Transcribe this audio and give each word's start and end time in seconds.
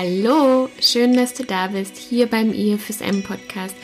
Hallo, 0.00 0.68
schön, 0.80 1.16
dass 1.16 1.34
du 1.34 1.42
da 1.42 1.66
bist, 1.66 1.96
hier 1.96 2.28
beim 2.28 2.52
IFSM 2.52 3.24
Podcast. 3.24 3.74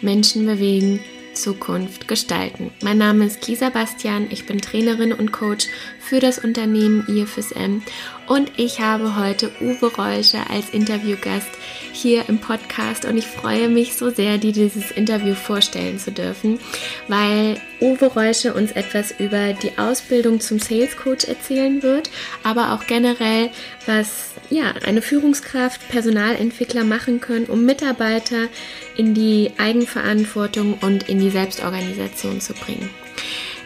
Menschen 0.00 0.46
bewegen, 0.46 1.00
Zukunft 1.34 2.06
gestalten. 2.06 2.70
Mein 2.82 2.98
Name 2.98 3.26
ist 3.26 3.48
Lisa 3.48 3.70
Bastian, 3.70 4.28
ich 4.30 4.46
bin 4.46 4.60
Trainerin 4.60 5.12
und 5.12 5.32
Coach 5.32 5.66
für 5.98 6.20
das 6.20 6.38
Unternehmen 6.38 7.04
IFSM 7.08 7.82
und 8.28 8.52
ich 8.56 8.80
habe 8.80 9.16
heute 9.16 9.50
Uwe 9.60 9.92
Reuscher 9.96 10.48
als 10.50 10.70
Interviewgast 10.70 11.48
hier 11.92 12.28
im 12.28 12.38
Podcast. 12.38 13.04
Und 13.04 13.16
ich 13.16 13.26
freue 13.26 13.68
mich 13.68 13.96
so 13.96 14.10
sehr, 14.10 14.38
dir 14.38 14.52
dieses 14.52 14.90
Interview 14.90 15.34
vorstellen 15.34 15.98
zu 15.98 16.12
dürfen, 16.12 16.60
weil 17.08 17.60
Uwe 17.80 18.06
Reuscher 18.06 18.54
uns 18.54 18.72
etwas 18.72 19.12
über 19.18 19.52
die 19.52 19.78
Ausbildung 19.78 20.40
zum 20.40 20.58
Sales 20.58 20.96
Coach 20.96 21.24
erzählen 21.24 21.82
wird, 21.82 22.10
aber 22.42 22.72
auch 22.72 22.86
generell, 22.86 23.50
was 23.86 24.35
ja, 24.50 24.74
eine 24.84 25.02
Führungskraft, 25.02 25.88
Personalentwickler 25.88 26.84
machen 26.84 27.20
können, 27.20 27.46
um 27.46 27.64
Mitarbeiter 27.64 28.48
in 28.96 29.14
die 29.14 29.52
Eigenverantwortung 29.58 30.78
und 30.80 31.08
in 31.08 31.18
die 31.18 31.30
Selbstorganisation 31.30 32.40
zu 32.40 32.52
bringen. 32.54 32.90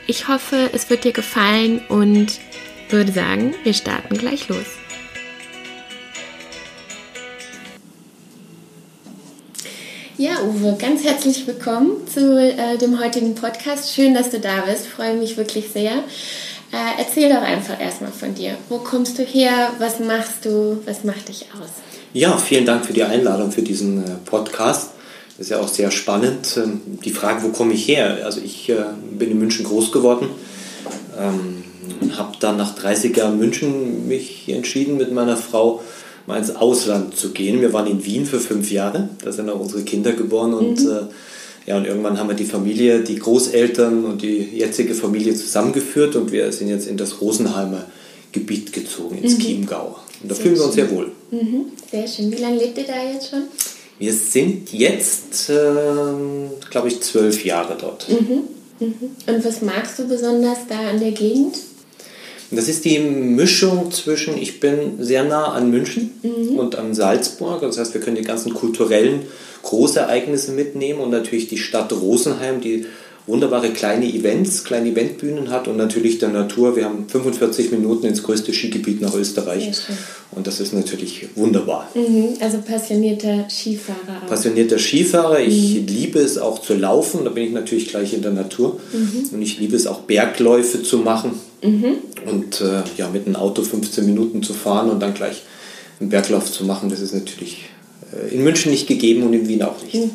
Ich 0.06 0.28
hoffe, 0.28 0.70
es 0.72 0.90
wird 0.90 1.04
dir 1.04 1.12
gefallen 1.12 1.82
und 1.88 2.40
würde 2.88 3.12
sagen, 3.12 3.54
wir 3.62 3.74
starten 3.74 4.16
gleich 4.16 4.48
los. 4.48 4.66
Ja, 10.20 10.42
Uwe, 10.42 10.76
ganz 10.78 11.02
herzlich 11.02 11.46
willkommen 11.46 12.06
zu 12.06 12.38
äh, 12.38 12.76
dem 12.76 13.00
heutigen 13.00 13.34
Podcast. 13.34 13.94
Schön, 13.94 14.12
dass 14.12 14.28
du 14.28 14.38
da 14.38 14.64
bist. 14.66 14.86
Freue 14.86 15.14
mich 15.14 15.38
wirklich 15.38 15.70
sehr. 15.70 16.04
Äh, 16.72 17.00
erzähl 17.02 17.28
doch 17.28 17.42
einfach 17.42 17.80
erstmal 17.80 18.12
von 18.12 18.34
dir. 18.34 18.56
Wo 18.68 18.78
kommst 18.78 19.18
du 19.18 19.22
her? 19.22 19.72
Was 19.78 19.98
machst 19.98 20.44
du? 20.44 20.80
Was 20.86 21.04
macht 21.04 21.28
dich 21.28 21.46
aus? 21.60 21.70
Ja, 22.12 22.36
vielen 22.36 22.64
Dank 22.64 22.86
für 22.86 22.92
die 22.92 23.02
Einladung 23.02 23.50
für 23.50 23.62
diesen 23.62 24.04
äh, 24.04 24.10
Podcast. 24.24 24.90
Das 25.30 25.46
ist 25.46 25.50
ja 25.50 25.60
auch 25.60 25.68
sehr 25.68 25.90
spannend. 25.90 26.56
Ähm, 26.56 26.80
die 27.04 27.10
Frage, 27.10 27.42
wo 27.42 27.48
komme 27.48 27.72
ich 27.72 27.88
her? 27.88 28.18
Also 28.24 28.40
ich 28.40 28.68
äh, 28.68 28.76
bin 29.12 29.32
in 29.32 29.38
München 29.38 29.64
groß 29.64 29.90
geworden. 29.90 30.28
Ähm, 31.18 31.64
habe 32.16 32.36
dann 32.40 32.56
nach 32.56 32.74
30 32.74 33.16
Jahren 33.16 33.38
München 33.38 34.06
mich 34.06 34.48
entschieden, 34.48 34.96
mit 34.96 35.12
meiner 35.12 35.36
Frau 35.36 35.82
mal 36.26 36.38
ins 36.38 36.54
Ausland 36.54 37.16
zu 37.16 37.30
gehen. 37.30 37.60
Wir 37.60 37.72
waren 37.72 37.86
in 37.86 38.04
Wien 38.04 38.26
für 38.26 38.38
fünf 38.38 38.70
Jahre, 38.70 39.08
da 39.24 39.32
sind 39.32 39.50
auch 39.50 39.58
unsere 39.58 39.82
Kinder 39.82 40.12
geboren 40.12 40.54
und 40.54 40.80
mhm. 40.80 40.90
äh, 40.90 41.00
ja, 41.66 41.76
und 41.76 41.84
irgendwann 41.84 42.18
haben 42.18 42.28
wir 42.28 42.36
die 42.36 42.44
Familie, 42.44 43.00
die 43.00 43.16
Großeltern 43.16 44.04
und 44.04 44.22
die 44.22 44.38
jetzige 44.38 44.94
Familie 44.94 45.34
zusammengeführt 45.34 46.16
und 46.16 46.32
wir 46.32 46.50
sind 46.52 46.68
jetzt 46.68 46.88
in 46.88 46.96
das 46.96 47.20
Rosenheimer 47.20 47.86
Gebiet 48.32 48.72
gezogen, 48.72 49.18
ins 49.18 49.34
mhm. 49.34 49.40
Chiemgau. 49.40 49.96
Und 50.22 50.30
da 50.30 50.34
sehr 50.34 50.44
fühlen 50.44 50.56
wir 50.56 50.64
uns 50.64 50.74
sehr 50.74 50.90
wohl. 50.90 51.12
Mhm. 51.30 51.66
Sehr 51.90 52.06
schön. 52.06 52.30
Wie 52.32 52.40
lange 52.40 52.58
lebt 52.58 52.78
ihr 52.78 52.84
da 52.84 53.12
jetzt 53.12 53.30
schon? 53.30 53.42
Wir 53.98 54.12
sind 54.14 54.72
jetzt, 54.72 55.50
äh, 55.50 55.54
glaube 56.70 56.88
ich, 56.88 57.00
zwölf 57.00 57.44
Jahre 57.44 57.76
dort. 57.78 58.08
Mhm. 58.08 58.42
Mhm. 58.78 58.94
Und 59.26 59.44
was 59.44 59.60
magst 59.60 59.98
du 59.98 60.08
besonders 60.08 60.58
da 60.68 60.90
an 60.90 61.00
der 61.00 61.12
Gegend? 61.12 61.56
Das 62.50 62.68
ist 62.68 62.84
die 62.84 62.98
Mischung 62.98 63.92
zwischen, 63.92 64.36
ich 64.36 64.58
bin 64.58 64.96
sehr 64.98 65.24
nah 65.24 65.52
an 65.52 65.70
München 65.70 66.12
mhm. 66.22 66.58
und 66.58 66.76
an 66.76 66.94
Salzburg. 66.94 67.62
Das 67.62 67.78
heißt, 67.78 67.94
wir 67.94 68.00
können 68.00 68.16
die 68.16 68.22
ganzen 68.22 68.54
kulturellen 68.54 69.22
Großereignisse 69.62 70.52
mitnehmen 70.52 71.00
und 71.00 71.10
natürlich 71.10 71.48
die 71.48 71.58
Stadt 71.58 71.92
Rosenheim, 71.92 72.60
die 72.60 72.86
wunderbare 73.30 73.70
kleine 73.70 74.06
Events, 74.06 74.64
kleine 74.64 74.90
Eventbühnen 74.90 75.50
hat 75.50 75.68
und 75.68 75.76
natürlich 75.76 76.18
der 76.18 76.28
Natur. 76.28 76.76
Wir 76.76 76.84
haben 76.84 77.08
45 77.08 77.70
Minuten 77.70 78.06
ins 78.06 78.22
größte 78.22 78.52
Skigebiet 78.52 79.00
nach 79.00 79.14
Österreich 79.14 79.70
und 80.32 80.46
das 80.46 80.60
ist 80.60 80.74
natürlich 80.74 81.28
wunderbar. 81.36 81.88
Mhm, 81.94 82.34
also 82.40 82.58
passionierter 82.58 83.46
Skifahrer. 83.48 84.22
Auch. 84.24 84.28
Passionierter 84.28 84.78
Skifahrer. 84.78 85.40
Ich 85.40 85.80
mhm. 85.80 85.86
liebe 85.86 86.18
es 86.18 86.38
auch 86.38 86.60
zu 86.60 86.74
laufen, 86.74 87.24
da 87.24 87.30
bin 87.30 87.44
ich 87.44 87.52
natürlich 87.52 87.88
gleich 87.88 88.12
in 88.12 88.22
der 88.22 88.32
Natur 88.32 88.80
mhm. 88.92 89.30
und 89.32 89.42
ich 89.42 89.58
liebe 89.58 89.76
es 89.76 89.86
auch 89.86 90.00
Bergläufe 90.00 90.82
zu 90.82 90.98
machen 90.98 91.32
mhm. 91.62 91.94
und 92.26 92.60
äh, 92.60 92.82
ja, 92.98 93.08
mit 93.08 93.26
einem 93.26 93.36
Auto 93.36 93.62
15 93.62 94.04
Minuten 94.04 94.42
zu 94.42 94.52
fahren 94.52 94.90
und 94.90 95.00
dann 95.00 95.14
gleich 95.14 95.42
einen 96.00 96.10
Berglauf 96.10 96.50
zu 96.50 96.64
machen, 96.64 96.90
das 96.90 97.00
ist 97.00 97.14
natürlich 97.14 97.66
äh, 98.12 98.34
in 98.34 98.42
München 98.42 98.70
nicht 98.70 98.86
gegeben 98.86 99.22
und 99.22 99.32
in 99.34 99.48
Wien 99.48 99.62
auch 99.62 99.82
nicht. 99.82 100.10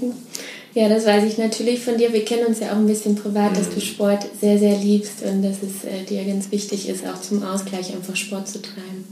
Ja, 0.76 0.90
das 0.90 1.06
weiß 1.06 1.24
ich 1.24 1.38
natürlich 1.38 1.80
von 1.80 1.98
dir. 1.98 2.12
Wir 2.12 2.26
kennen 2.26 2.46
uns 2.48 2.60
ja 2.60 2.74
auch 2.74 2.76
ein 2.76 2.86
bisschen 2.86 3.16
privat, 3.16 3.58
dass 3.58 3.70
du 3.70 3.78
mhm. 3.78 3.82
Sport 3.82 4.26
sehr, 4.40 4.60
sehr 4.60 4.78
liebst 4.78 5.24
und 5.24 5.42
dass 5.42 5.56
es 5.64 5.90
äh, 5.90 6.04
dir 6.04 6.26
ganz 6.26 6.52
wichtig 6.52 6.90
ist, 6.90 7.08
auch 7.08 7.20
zum 7.22 7.42
Ausgleich 7.44 7.94
einfach 7.94 8.16
Sport 8.18 8.50
zu 8.50 8.62
treiben. 8.62 9.06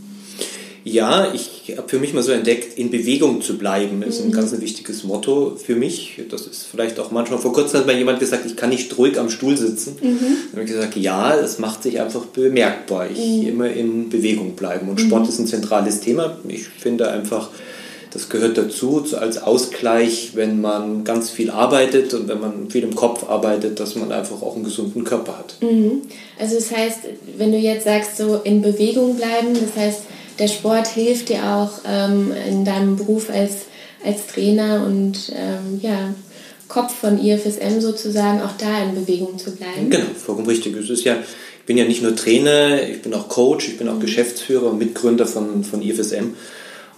Ja, 0.84 1.34
ich 1.34 1.74
habe 1.78 1.88
für 1.88 2.00
mich 2.00 2.14
mal 2.14 2.22
so 2.22 2.34
entdeckt, 2.34 2.78
in 2.78 2.92
Bewegung 2.92 3.42
zu 3.42 3.58
bleiben, 3.58 4.04
ist 4.04 4.20
ein 4.20 4.28
mhm. 4.28 4.34
ganz 4.34 4.52
ein 4.52 4.60
wichtiges 4.60 5.06
Motto 5.06 5.56
für 5.56 5.78
mich. 5.78 6.22
Das 6.30 6.46
ist 6.46 6.68
vielleicht 6.70 7.00
auch 7.00 7.12
manchmal, 7.12 7.40
vor 7.40 7.54
kurzem 7.54 7.80
hat 7.80 7.88
mir 7.88 7.98
jemand 7.98 8.20
gesagt, 8.20 8.46
ich 8.46 8.58
kann 8.58 8.70
nicht 8.70 8.98
ruhig 8.98 9.18
am 9.18 9.30
Stuhl 9.30 9.56
sitzen. 9.56 9.96
Mhm. 10.02 10.18
Dann 10.52 10.52
habe 10.52 10.64
ich 10.64 10.76
gesagt, 10.76 10.98
ja, 10.98 11.34
es 11.38 11.60
macht 11.60 11.84
sich 11.84 12.02
einfach 12.02 12.26
bemerkbar. 12.26 13.08
Ich 13.10 13.18
mhm. 13.18 13.48
immer 13.48 13.70
in 13.70 14.10
Bewegung 14.10 14.58
bleiben. 14.58 14.90
Und 14.90 15.00
Sport 15.00 15.24
mhm. 15.24 15.30
ist 15.30 15.40
ein 15.40 15.48
zentrales 15.48 16.02
Thema. 16.02 16.38
Ich 16.50 16.64
finde 16.66 17.10
einfach, 17.10 17.50
das 18.14 18.30
gehört 18.30 18.60
dazu, 18.60 19.04
als 19.20 19.42
Ausgleich, 19.42 20.32
wenn 20.36 20.62
man 20.62 21.04
ganz 21.04 21.32
viel 21.32 21.50
arbeitet 21.50 22.14
und 22.14 22.28
wenn 22.28 22.40
man 22.40 22.70
viel 22.70 22.84
im 22.84 22.94
Kopf 22.94 23.28
arbeitet, 23.28 23.80
dass 23.80 23.96
man 23.96 24.12
einfach 24.12 24.44
auch 24.44 24.54
einen 24.56 24.64
gesunden 24.64 25.04
Körper 25.04 25.40
hat. 25.40 25.56
Mhm. 25.62 26.04
Also 26.38 26.56
das 26.56 26.72
heißt, 26.72 27.00
wenn 27.38 27.52
du 27.52 27.58
jetzt 27.58 27.86
sagst, 27.86 28.18
so 28.18 28.40
in 28.44 28.62
Bewegung 28.62 29.18
bleiben, 29.18 29.56
das 29.56 29.76
heißt, 29.76 30.02
der 30.38 30.48
Sport 30.48 30.88
hilft 30.88 31.30
dir 31.30 31.44
auch 31.44 31.72
ähm, 31.88 32.32
in 32.48 32.64
deinem 32.64 32.98
Beruf 32.98 33.32
als, 33.32 33.66
als 34.06 34.28
Trainer 34.28 34.86
und 34.86 35.32
ähm, 35.36 35.80
ja, 35.82 36.14
Kopf 36.68 36.94
von 36.94 37.24
IFSM 37.24 37.80
sozusagen 37.80 38.42
auch 38.42 38.58
da 38.60 38.84
in 38.84 38.94
Bewegung 38.94 39.40
zu 39.40 39.56
bleiben. 39.56 39.90
Genau, 39.90 40.06
vollkommen 40.24 40.48
richtig. 40.48 40.76
Es 40.78 40.90
ist 40.90 41.04
ja, 41.04 41.16
ich 41.16 41.66
bin 41.66 41.78
ja 41.78 41.86
nicht 41.86 42.04
nur 42.04 42.16
Trainer, 42.16 42.88
ich 42.88 43.02
bin 43.02 43.14
auch 43.16 43.28
Coach, 43.28 43.70
ich 43.70 43.78
bin 43.78 43.90
auch 43.90 43.96
mhm. 43.96 44.02
Geschäftsführer 44.02 44.70
und 44.70 44.78
Mitgründer 44.78 45.26
von, 45.26 45.64
von 45.64 45.82
IFSM. 45.82 46.34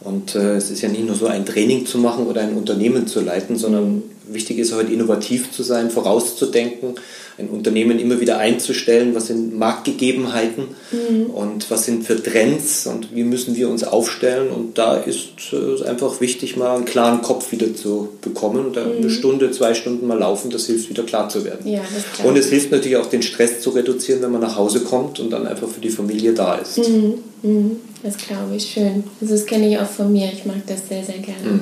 Und 0.01 0.35
äh, 0.35 0.56
es 0.56 0.69
ist 0.69 0.81
ja 0.81 0.89
nicht 0.89 1.06
nur 1.06 1.16
so 1.16 1.28
ein 1.28 1.45
Training 1.45 1.85
zu 1.85 1.97
machen 1.97 2.28
oder 2.28 2.41
ein 2.41 2.56
Unternehmen 2.56 3.07
zu 3.07 3.22
leiten, 3.22 3.56
sondern 3.56 4.03
wichtig 4.28 4.59
ist 4.59 4.74
heute 4.74 4.91
innovativ 4.91 5.52
zu 5.52 5.63
sein, 5.63 5.90
vorauszudenken, 5.90 6.96
ein 7.38 7.50
Unternehmen 7.50 8.00
immer 8.00 8.22
wieder 8.22 8.38
einzustellen, 8.38 9.13
was 9.13 9.28
sind 9.28 9.58
Marktgegebenheiten 9.58 10.68
mhm. 10.91 11.25
und 11.31 11.69
was 11.69 11.86
sind 11.86 12.06
für 12.06 12.22
Trends 12.22 12.88
und 12.88 13.13
wie 13.13 13.24
müssen 13.24 13.56
wir 13.56 13.69
uns 13.69 13.84
aufstellen. 13.84 14.52
Und 14.52 14.78
da 14.78 14.96
ist 14.96 15.31
es 15.38 15.53
äh, 15.53 15.86
einfach 15.86 16.22
wichtig, 16.22 16.56
mal 16.56 16.75
einen 16.75 16.86
klaren 16.86 17.22
Kopf 17.22 17.52
wieder 17.52 17.75
zu 17.75 18.09
bekommen 18.22 18.68
und 18.68 18.75
mhm. 18.78 18.97
eine 19.00 19.09
Stunde, 19.09 19.52
zwei 19.52 19.74
Stunden 19.74 20.08
mal 20.08 20.18
laufen, 20.18 20.50
das 20.50 20.68
hilft 20.68 20.90
wieder 20.90 21.03
klar 21.03 21.28
zu 21.28 21.44
werden. 21.44 21.69
Ja, 21.69 21.81
und 22.24 22.38
es 22.38 22.50
hilft 22.50 22.72
natürlich 22.72 22.97
auch 22.97 23.09
den 23.09 23.22
Stress 23.22 23.59
zu 23.59 23.72
reduzieren, 23.72 24.22
wenn 24.22 24.31
man 24.31 24.42
nach 24.42 24.56
Hause 24.56 24.81
kommt 24.81 25.19
und 25.19 25.30
dann 25.30 25.46
einfach 25.46 25.68
für 25.68 25.81
die 25.81 25.90
Familie 25.90 26.34
da 26.34 26.56
ist. 26.56 26.78
Mhm. 26.78 27.16
mhm. 27.42 27.72
Das 28.02 28.18
glaube 28.18 28.56
ich 28.56 28.72
schön. 28.72 29.03
Also 29.19 29.34
das 29.34 29.47
kenne 29.47 29.68
ich 29.68 29.80
auch 29.80 29.90
von 29.90 30.12
mir. 30.12 30.30
Ich 30.31 30.46
mag 30.46 30.57
das 30.68 30.88
sehr, 30.88 31.03
sehr 31.03 31.18
gerne. 31.18 31.59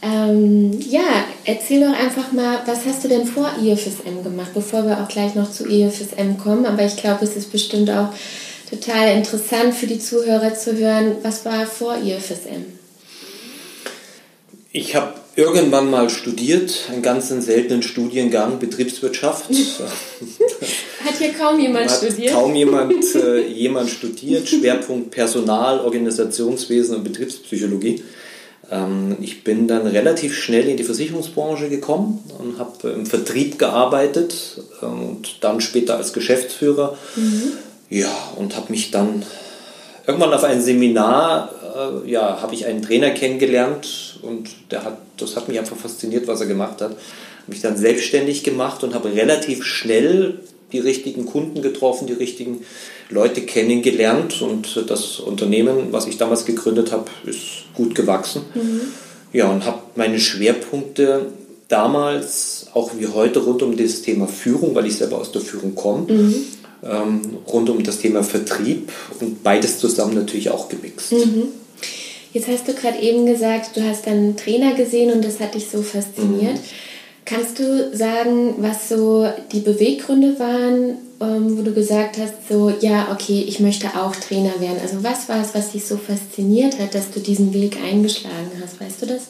Ähm, 0.00 0.78
ja, 0.80 1.24
erzähl 1.44 1.80
doch 1.80 1.98
einfach 1.98 2.30
mal, 2.32 2.60
was 2.66 2.86
hast 2.86 3.02
du 3.02 3.08
denn 3.08 3.26
vor 3.26 3.50
IFSM 3.60 4.22
gemacht, 4.22 4.50
bevor 4.54 4.86
wir 4.86 5.02
auch 5.02 5.08
gleich 5.08 5.34
noch 5.34 5.50
zu 5.50 5.66
IFSM 5.66 6.38
kommen. 6.42 6.66
Aber 6.66 6.84
ich 6.84 6.96
glaube, 6.96 7.24
es 7.24 7.36
ist 7.36 7.50
bestimmt 7.50 7.90
auch 7.90 8.10
total 8.70 9.16
interessant 9.16 9.74
für 9.74 9.86
die 9.86 9.98
Zuhörer 9.98 10.54
zu 10.54 10.76
hören, 10.76 11.16
was 11.22 11.44
war 11.44 11.66
vor 11.66 11.96
IFSM? 11.96 12.78
Ich 14.70 14.94
habe 14.94 15.14
irgendwann 15.34 15.90
mal 15.90 16.10
studiert, 16.10 16.88
einen 16.90 17.02
ganz 17.02 17.28
seltenen 17.28 17.82
Studiengang 17.82 18.58
Betriebswirtschaft. 18.58 19.48
Hat 21.04 21.16
hier 21.18 21.32
kaum 21.32 21.58
jemand 21.58 21.90
Hat 21.90 21.98
studiert? 21.98 22.32
Kaum 22.32 22.54
jemand, 22.54 23.02
äh, 23.14 23.46
jemand 23.46 23.88
studiert. 23.88 24.48
Schwerpunkt 24.48 25.10
Personal, 25.10 25.80
Organisationswesen 25.80 26.96
und 26.96 27.04
Betriebspsychologie. 27.04 28.02
Ähm, 28.70 29.16
ich 29.20 29.44
bin 29.44 29.66
dann 29.66 29.86
relativ 29.86 30.34
schnell 30.34 30.68
in 30.68 30.76
die 30.76 30.84
Versicherungsbranche 30.84 31.68
gekommen 31.68 32.22
und 32.38 32.58
habe 32.58 32.90
im 32.90 33.06
Vertrieb 33.06 33.58
gearbeitet 33.58 34.60
ähm, 34.82 35.08
und 35.08 35.44
dann 35.44 35.60
später 35.60 35.96
als 35.96 36.12
Geschäftsführer. 36.12 36.96
Mhm. 37.16 37.52
Ja, 37.90 38.12
und 38.36 38.56
habe 38.56 38.70
mich 38.70 38.90
dann 38.90 39.22
irgendwann 40.06 40.34
auf 40.34 40.44
ein 40.44 40.60
Seminar, 40.60 41.52
äh, 42.04 42.10
ja, 42.10 42.42
habe 42.42 42.54
ich 42.54 42.66
einen 42.66 42.82
Trainer 42.82 43.10
kennengelernt 43.10 44.18
und 44.22 44.50
der 44.70 44.84
hat, 44.84 44.98
das 45.16 45.36
hat 45.36 45.48
mich 45.48 45.58
einfach 45.58 45.76
fasziniert, 45.76 46.26
was 46.26 46.40
er 46.40 46.46
gemacht 46.46 46.80
hat. 46.82 46.90
Habe 46.90 46.96
mich 47.46 47.62
dann 47.62 47.76
selbstständig 47.76 48.44
gemacht 48.44 48.84
und 48.84 48.94
habe 48.94 49.14
relativ 49.14 49.64
schnell 49.64 50.40
die 50.72 50.78
richtigen 50.78 51.26
Kunden 51.26 51.62
getroffen, 51.62 52.06
die 52.06 52.12
richtigen 52.12 52.64
Leute 53.10 53.42
kennengelernt 53.42 54.42
und 54.42 54.84
das 54.86 55.18
Unternehmen, 55.18 55.88
was 55.92 56.06
ich 56.06 56.18
damals 56.18 56.44
gegründet 56.44 56.92
habe, 56.92 57.06
ist 57.24 57.64
gut 57.74 57.94
gewachsen. 57.94 58.42
Mhm. 58.54 58.80
Ja, 59.32 59.50
und 59.50 59.64
habe 59.64 59.82
meine 59.94 60.20
Schwerpunkte 60.20 61.26
damals, 61.68 62.66
auch 62.74 62.92
wie 62.98 63.06
heute, 63.08 63.40
rund 63.40 63.62
um 63.62 63.76
das 63.76 64.02
Thema 64.02 64.26
Führung, 64.26 64.74
weil 64.74 64.86
ich 64.86 64.96
selber 64.96 65.18
aus 65.18 65.32
der 65.32 65.42
Führung 65.42 65.74
komme, 65.74 66.12
mhm. 66.12 66.34
ähm, 66.82 67.20
rund 67.46 67.70
um 67.70 67.82
das 67.82 67.98
Thema 67.98 68.22
Vertrieb 68.22 68.90
und 69.20 69.42
beides 69.42 69.78
zusammen 69.78 70.14
natürlich 70.14 70.50
auch 70.50 70.68
gemixt. 70.68 71.12
Mhm. 71.12 71.48
Jetzt 72.32 72.48
hast 72.48 72.68
du 72.68 72.74
gerade 72.74 72.98
eben 72.98 73.26
gesagt, 73.26 73.76
du 73.76 73.82
hast 73.82 74.06
einen 74.06 74.36
Trainer 74.36 74.74
gesehen 74.74 75.12
und 75.12 75.24
das 75.24 75.40
hat 75.40 75.54
dich 75.54 75.68
so 75.68 75.82
fasziniert. 75.82 76.54
Mhm. 76.54 76.60
Kannst 77.28 77.58
du 77.58 77.94
sagen, 77.94 78.54
was 78.56 78.88
so 78.88 79.28
die 79.52 79.60
Beweggründe 79.60 80.38
waren, 80.38 80.96
ähm, 81.20 81.58
wo 81.58 81.62
du 81.62 81.74
gesagt 81.74 82.16
hast, 82.16 82.48
so, 82.48 82.72
ja, 82.80 83.08
okay, 83.12 83.44
ich 83.46 83.60
möchte 83.60 83.88
auch 83.88 84.16
Trainer 84.16 84.58
werden? 84.60 84.78
Also 84.80 85.04
was 85.04 85.28
war 85.28 85.42
es, 85.42 85.54
was 85.54 85.72
dich 85.72 85.84
so 85.84 85.98
fasziniert 85.98 86.78
hat, 86.78 86.94
dass 86.94 87.10
du 87.10 87.20
diesen 87.20 87.52
Weg 87.52 87.76
eingeschlagen 87.84 88.50
hast? 88.62 88.80
Weißt 88.80 89.02
du 89.02 89.06
das? 89.06 89.24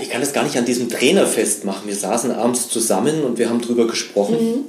Ich 0.00 0.10
kann 0.10 0.20
das 0.20 0.32
gar 0.32 0.44
nicht 0.44 0.56
an 0.56 0.64
diesem 0.64 0.88
Trainer 0.88 1.26
festmachen. 1.26 1.88
Wir 1.88 1.96
saßen 1.96 2.30
abends 2.30 2.68
zusammen 2.68 3.24
und 3.24 3.38
wir 3.38 3.50
haben 3.50 3.60
darüber 3.60 3.88
gesprochen, 3.88 4.36
mhm. 4.36 4.64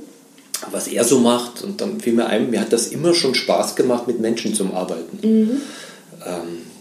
was 0.72 0.88
er 0.88 1.04
so 1.04 1.20
macht. 1.20 1.64
Und 1.64 1.80
dann 1.80 2.02
fiel 2.02 2.14
mir 2.14 2.26
ein, 2.26 2.50
mir 2.50 2.60
hat 2.60 2.74
das 2.74 2.88
immer 2.88 3.14
schon 3.14 3.36
Spaß 3.36 3.76
gemacht, 3.76 4.08
mit 4.08 4.20
Menschen 4.20 4.56
zu 4.56 4.74
arbeiten. 4.74 5.20
Mhm. 5.22 5.62
Ähm, 6.26 6.73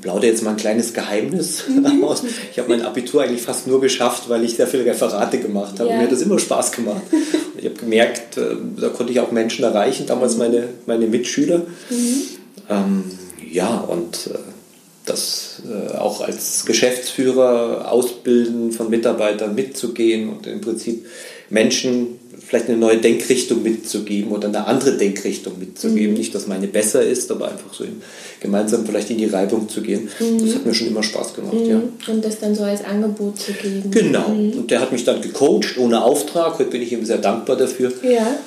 plaudere 0.00 0.30
jetzt 0.30 0.42
mal 0.42 0.50
ein 0.50 0.56
kleines 0.56 0.94
Geheimnis 0.94 1.64
mhm. 1.68 2.04
aus. 2.04 2.22
Ich 2.50 2.58
habe 2.58 2.68
mein 2.68 2.82
Abitur 2.82 3.22
eigentlich 3.22 3.42
fast 3.42 3.66
nur 3.66 3.80
geschafft, 3.80 4.28
weil 4.28 4.44
ich 4.44 4.54
sehr 4.56 4.66
viele 4.66 4.84
Referate 4.84 5.38
gemacht 5.38 5.78
habe. 5.78 5.90
Ja. 5.90 5.96
Mir 5.96 6.04
hat 6.04 6.12
das 6.12 6.22
immer 6.22 6.38
Spaß 6.38 6.72
gemacht. 6.72 7.02
Und 7.10 7.58
ich 7.58 7.64
habe 7.64 7.76
gemerkt, 7.76 8.36
äh, 8.36 8.56
da 8.76 8.88
konnte 8.88 9.12
ich 9.12 9.20
auch 9.20 9.32
Menschen 9.32 9.64
erreichen, 9.64 10.06
damals 10.06 10.34
mhm. 10.34 10.38
meine, 10.38 10.68
meine 10.86 11.06
Mitschüler. 11.06 11.58
Mhm. 11.90 12.22
Ähm, 12.70 13.04
ja, 13.50 13.78
und 13.78 14.30
äh, 14.32 14.38
das 15.06 15.62
äh, 15.66 15.96
auch 15.96 16.20
als 16.20 16.64
Geschäftsführer 16.66 17.90
ausbilden 17.90 18.72
von 18.72 18.90
Mitarbeitern 18.90 19.54
mitzugehen 19.54 20.28
und 20.28 20.46
im 20.46 20.60
Prinzip 20.60 21.06
Menschen 21.48 22.17
vielleicht 22.48 22.68
eine 22.68 22.78
neue 22.78 22.96
Denkrichtung 22.96 23.62
mitzugeben 23.62 24.32
oder 24.32 24.48
eine 24.48 24.66
andere 24.66 24.96
Denkrichtung 24.96 25.58
mitzugeben. 25.58 26.12
Mhm. 26.12 26.18
Nicht, 26.18 26.34
dass 26.34 26.46
meine 26.46 26.66
besser 26.66 27.02
ist, 27.02 27.30
aber 27.30 27.50
einfach 27.50 27.74
so 27.74 27.84
in, 27.84 28.00
gemeinsam 28.40 28.86
vielleicht 28.86 29.10
in 29.10 29.18
die 29.18 29.26
Reibung 29.26 29.68
zu 29.68 29.82
gehen. 29.82 30.08
Mhm. 30.18 30.44
Das 30.44 30.54
hat 30.54 30.64
mir 30.64 30.72
schon 30.72 30.86
immer 30.86 31.02
Spaß 31.02 31.34
gemacht, 31.34 31.52
mhm. 31.52 31.66
ja. 31.66 31.82
Und 32.06 32.24
das 32.24 32.40
dann 32.40 32.54
so 32.54 32.62
als 32.62 32.82
Angebot 32.82 33.38
zu 33.38 33.52
geben. 33.52 33.90
Genau. 33.90 34.30
Mhm. 34.30 34.52
Und 34.52 34.70
der 34.70 34.80
hat 34.80 34.92
mich 34.92 35.04
dann 35.04 35.20
gecoacht, 35.20 35.76
ohne 35.76 36.02
Auftrag. 36.02 36.58
Heute 36.58 36.70
bin 36.70 36.80
ich 36.80 36.92
ihm 36.92 37.04
sehr 37.04 37.18
dankbar 37.18 37.56
dafür. 37.56 37.92
Ja. 38.02 38.38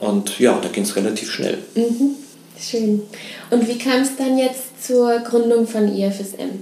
Und 0.00 0.38
ja, 0.38 0.58
da 0.60 0.68
ging 0.68 0.84
es 0.84 0.94
relativ 0.94 1.30
schnell. 1.30 1.56
Mhm. 1.74 2.16
Schön. 2.60 3.02
Und 3.50 3.66
wie 3.68 3.78
kam 3.78 4.02
es 4.02 4.10
dann 4.18 4.36
jetzt 4.36 4.86
zur 4.86 5.18
Gründung 5.20 5.66
von 5.66 5.88
IFSM? 5.96 6.60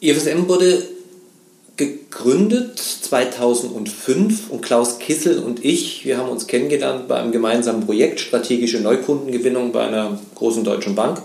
IFSM 0.00 0.48
wurde 0.48 0.80
gegründet 1.76 2.78
2005 2.78 4.50
und 4.50 4.60
Klaus 4.62 4.98
Kissel 4.98 5.38
und 5.38 5.64
ich, 5.64 6.04
wir 6.04 6.18
haben 6.18 6.28
uns 6.28 6.46
kennengelernt 6.46 7.08
bei 7.08 7.16
einem 7.16 7.32
gemeinsamen 7.32 7.86
Projekt 7.86 8.20
strategische 8.20 8.80
Neukundengewinnung 8.80 9.72
bei 9.72 9.86
einer 9.86 10.18
großen 10.34 10.64
deutschen 10.64 10.94
Bank. 10.94 11.22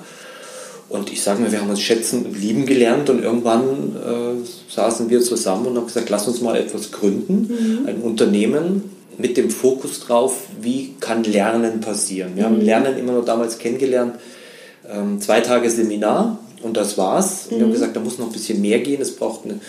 Und 0.89 1.11
ich 1.11 1.21
sage 1.21 1.41
mal, 1.41 1.51
wir 1.51 1.59
haben 1.59 1.69
uns 1.69 1.81
schätzen 1.81 2.25
und 2.25 2.39
lieben 2.39 2.65
gelernt 2.65 3.09
und 3.09 3.21
irgendwann 3.21 3.95
äh, 3.95 4.71
saßen 4.73 5.09
wir 5.09 5.21
zusammen 5.21 5.67
und 5.67 5.75
haben 5.75 5.87
gesagt, 5.87 6.09
lass 6.09 6.27
uns 6.29 6.39
mal 6.39 6.55
etwas 6.55 6.93
gründen, 6.93 7.81
mhm. 7.81 7.87
ein 7.87 7.97
Unternehmen 7.97 8.83
mit 9.17 9.35
dem 9.35 9.49
Fokus 9.49 9.99
drauf, 9.99 10.43
wie 10.61 10.93
kann 11.01 11.25
Lernen 11.25 11.81
passieren. 11.81 12.35
Wir 12.35 12.43
mhm. 12.43 12.53
haben 12.53 12.61
Lernen 12.61 12.97
immer 12.97 13.11
nur 13.11 13.25
damals 13.25 13.57
kennengelernt, 13.57 14.15
ähm, 14.89 15.19
zwei 15.19 15.41
Tage 15.41 15.69
Seminar 15.69 16.39
und 16.61 16.77
das 16.77 16.97
war's. 16.97 17.47
Mhm. 17.47 17.49
Wir 17.49 17.59
haben 17.59 17.67
mhm. 17.67 17.73
gesagt, 17.73 17.95
da 17.97 17.99
muss 17.99 18.17
noch 18.17 18.27
ein 18.27 18.31
bisschen 18.31 18.61
mehr 18.61 18.79
gehen, 18.79 19.01
es 19.01 19.13
braucht 19.13 19.43
eine 19.43 19.59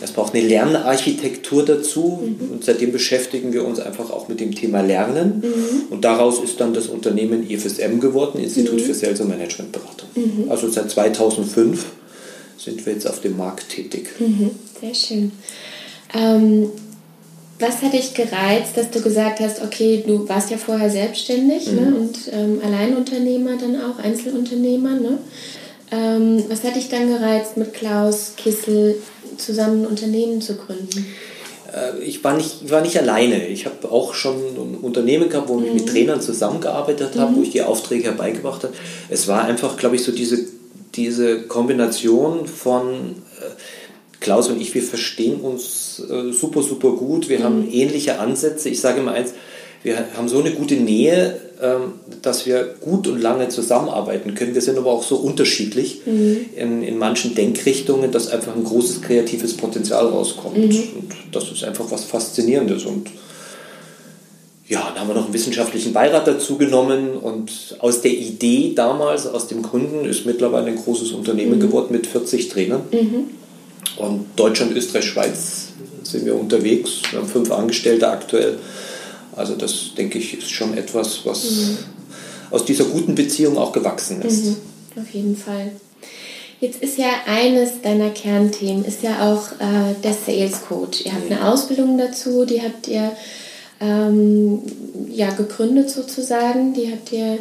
es 0.00 0.12
braucht 0.12 0.34
eine 0.34 0.46
Lernarchitektur 0.46 1.64
dazu 1.64 2.22
mhm. 2.22 2.52
und 2.52 2.64
seitdem 2.64 2.92
beschäftigen 2.92 3.52
wir 3.52 3.64
uns 3.64 3.78
einfach 3.78 4.10
auch 4.10 4.28
mit 4.28 4.40
dem 4.40 4.54
Thema 4.54 4.80
Lernen 4.80 5.42
mhm. 5.44 5.82
und 5.90 6.04
daraus 6.04 6.42
ist 6.42 6.60
dann 6.60 6.72
das 6.72 6.86
Unternehmen 6.86 7.48
IFSM 7.48 8.00
geworden, 8.00 8.40
Institut 8.40 8.80
mhm. 8.80 8.84
für 8.84 8.94
Sales 8.94 9.20
und 9.20 9.28
Managementberatung. 9.28 10.08
Mhm. 10.14 10.50
Also 10.50 10.68
seit 10.68 10.90
2005 10.90 11.84
sind 12.56 12.84
wir 12.86 12.92
jetzt 12.92 13.08
auf 13.08 13.20
dem 13.20 13.36
Markt 13.36 13.68
tätig. 13.68 14.08
Mhm. 14.18 14.50
Sehr 14.80 14.94
schön. 14.94 15.32
Ähm, 16.14 16.70
was 17.58 17.80
hat 17.82 17.92
dich 17.92 18.14
gereizt, 18.14 18.76
dass 18.76 18.90
du 18.90 19.00
gesagt 19.00 19.40
hast, 19.40 19.62
okay, 19.62 20.02
du 20.04 20.28
warst 20.28 20.50
ja 20.50 20.56
vorher 20.56 20.90
selbstständig 20.90 21.70
ne, 21.70 21.82
mhm. 21.82 21.96
und 21.96 22.18
ähm, 22.32 22.60
Alleinunternehmer 22.64 23.56
dann 23.56 23.76
auch, 23.76 24.02
Einzelunternehmer. 24.02 24.96
Ne? 24.96 25.18
Ähm, 25.92 26.44
was 26.48 26.64
hat 26.64 26.74
dich 26.74 26.88
dann 26.88 27.08
gereizt, 27.08 27.56
mit 27.56 27.72
Klaus 27.72 28.32
Kissel 28.36 28.96
zusammen 29.38 29.82
ein 29.82 29.86
Unternehmen 29.86 30.40
zu 30.40 30.56
gründen? 30.56 31.06
Äh, 31.72 32.02
ich 32.02 32.22
war 32.24 32.36
nicht, 32.36 32.62
ich 32.64 32.70
war 32.70 32.80
nicht 32.80 32.98
alleine. 32.98 33.46
Ich 33.48 33.66
habe 33.66 33.90
auch 33.90 34.14
schon 34.14 34.36
ein 34.36 34.78
Unternehmen 34.80 35.28
gehabt, 35.28 35.48
wo 35.48 35.54
mhm. 35.54 35.66
ich 35.66 35.72
mit 35.74 35.86
mhm. 35.86 35.90
Trainern 35.90 36.20
zusammengearbeitet 36.20 37.16
habe, 37.16 37.32
mhm. 37.32 37.36
wo 37.36 37.42
ich 37.42 37.50
die 37.50 37.62
Aufträge 37.62 38.04
herbeigebracht 38.04 38.64
habe. 38.64 38.74
Es 39.08 39.28
war 39.28 39.44
einfach, 39.44 39.76
glaube 39.76 39.96
ich, 39.96 40.04
so 40.04 40.12
diese, 40.12 40.38
diese 40.94 41.42
Kombination 41.42 42.46
von 42.46 42.90
äh, 43.40 44.20
Klaus 44.20 44.48
und 44.48 44.60
ich, 44.60 44.74
wir 44.74 44.82
verstehen 44.82 45.40
uns 45.40 46.02
äh, 46.08 46.32
super, 46.32 46.62
super 46.62 46.92
gut. 46.92 47.28
Wir 47.28 47.40
mhm. 47.40 47.44
haben 47.44 47.70
ähnliche 47.70 48.18
Ansätze. 48.18 48.68
Ich 48.68 48.80
sage 48.80 49.00
immer 49.00 49.12
eins, 49.12 49.34
wir 49.82 50.04
haben 50.16 50.28
so 50.28 50.40
eine 50.40 50.52
gute 50.52 50.76
Nähe, 50.76 51.40
ähm, 51.60 51.94
dass 52.22 52.46
wir 52.46 52.74
gut 52.80 53.08
und 53.08 53.20
lange 53.20 53.48
zusammenarbeiten 53.48 54.34
können. 54.34 54.54
Wir 54.54 54.62
sind 54.62 54.78
aber 54.78 54.90
auch 54.90 55.02
so 55.02 55.16
unterschiedlich 55.16 56.02
mhm. 56.06 56.46
in, 56.56 56.82
in 56.82 56.98
manchen 56.98 57.34
Denkrichtungen, 57.34 58.12
dass 58.12 58.28
einfach 58.28 58.54
ein 58.54 58.64
großes 58.64 59.02
kreatives 59.02 59.56
Potenzial 59.56 60.06
rauskommt. 60.06 60.56
Mhm. 60.56 60.82
Und 60.96 61.12
das 61.32 61.50
ist 61.50 61.64
einfach 61.64 61.90
was 61.90 62.04
Faszinierendes. 62.04 62.84
Und 62.84 63.10
ja, 64.68 64.90
dann 64.94 65.00
haben 65.00 65.08
wir 65.08 65.14
noch 65.14 65.24
einen 65.24 65.34
wissenschaftlichen 65.34 65.92
Beirat 65.92 66.26
dazu 66.26 66.56
genommen 66.56 67.10
und 67.10 67.76
aus 67.80 68.00
der 68.00 68.12
Idee 68.12 68.72
damals, 68.74 69.26
aus 69.26 69.48
dem 69.48 69.62
Gründen, 69.62 70.04
ist 70.04 70.24
mittlerweile 70.24 70.68
ein 70.68 70.76
großes 70.76 71.12
Unternehmen 71.12 71.56
mhm. 71.56 71.60
geworden 71.60 71.88
mit 71.90 72.06
40 72.06 72.48
Trainern. 72.48 72.82
Mhm. 72.92 73.24
Und 73.96 74.26
Deutschland, 74.36 74.74
Österreich, 74.76 75.04
Schweiz 75.04 75.68
sind 76.04 76.24
wir 76.24 76.38
unterwegs. 76.38 77.02
Wir 77.10 77.20
haben 77.20 77.28
fünf 77.28 77.50
Angestellte 77.50 78.08
aktuell. 78.08 78.58
Also 79.34 79.54
das, 79.54 79.94
denke 79.96 80.18
ich, 80.18 80.38
ist 80.38 80.50
schon 80.50 80.76
etwas, 80.76 81.24
was 81.24 81.44
mhm. 81.44 81.78
aus 82.50 82.64
dieser 82.64 82.84
guten 82.84 83.14
Beziehung 83.14 83.56
auch 83.56 83.72
gewachsen 83.72 84.22
ist. 84.22 84.44
Mhm. 84.44 84.56
Auf 85.00 85.10
jeden 85.12 85.36
Fall. 85.36 85.72
Jetzt 86.60 86.80
ist 86.82 86.96
ja 86.96 87.08
eines 87.26 87.80
deiner 87.82 88.10
Kernthemen, 88.10 88.84
ist 88.84 89.02
ja 89.02 89.32
auch 89.32 89.52
äh, 89.60 89.94
der 90.04 90.12
Sales 90.12 90.60
Coach. 90.68 91.04
Ihr 91.04 91.12
habt 91.12 91.30
eine 91.30 91.40
mhm. 91.40 91.46
Ausbildung 91.46 91.98
dazu, 91.98 92.44
die 92.44 92.62
habt 92.62 92.86
ihr 92.86 93.12
ähm, 93.80 94.60
ja, 95.10 95.30
gegründet 95.30 95.90
sozusagen, 95.90 96.72
die 96.72 96.92
habt 96.92 97.10
ihr 97.10 97.38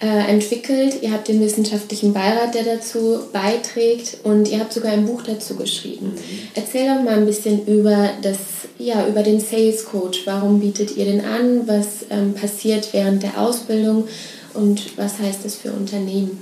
äh, 0.00 0.30
entwickelt. 0.30 1.02
Ihr 1.02 1.12
habt 1.12 1.28
den 1.28 1.40
wissenschaftlichen 1.40 2.12
Beirat, 2.12 2.54
der 2.54 2.62
dazu 2.62 3.20
beiträgt 3.32 4.18
und 4.22 4.48
ihr 4.48 4.60
habt 4.60 4.72
sogar 4.72 4.92
ein 4.92 5.06
Buch 5.06 5.22
dazu 5.22 5.56
geschrieben. 5.56 6.12
Mhm. 6.14 6.48
Erzähl 6.54 6.86
doch 6.86 7.02
mal 7.02 7.16
ein 7.16 7.26
bisschen 7.26 7.66
über, 7.66 8.10
das, 8.22 8.38
ja, 8.78 9.08
über 9.08 9.22
den 9.22 9.40
Sales 9.40 9.84
Coach. 9.84 10.22
Warum 10.24 10.60
bietet 10.60 10.96
ihr 10.96 11.04
den 11.04 11.24
an? 11.24 11.66
Was 11.66 12.06
ähm, 12.10 12.34
passiert 12.34 12.92
während 12.92 13.22
der 13.22 13.40
Ausbildung 13.40 14.06
und 14.54 14.96
was 14.96 15.18
heißt 15.18 15.44
das 15.44 15.56
für 15.56 15.72
Unternehmen? 15.72 16.38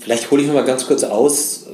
Vielleicht 0.00 0.30
hole 0.30 0.42
ich 0.42 0.48
noch 0.48 0.54
mal 0.54 0.64
ganz 0.64 0.86
kurz 0.86 1.04
aus, 1.04 1.64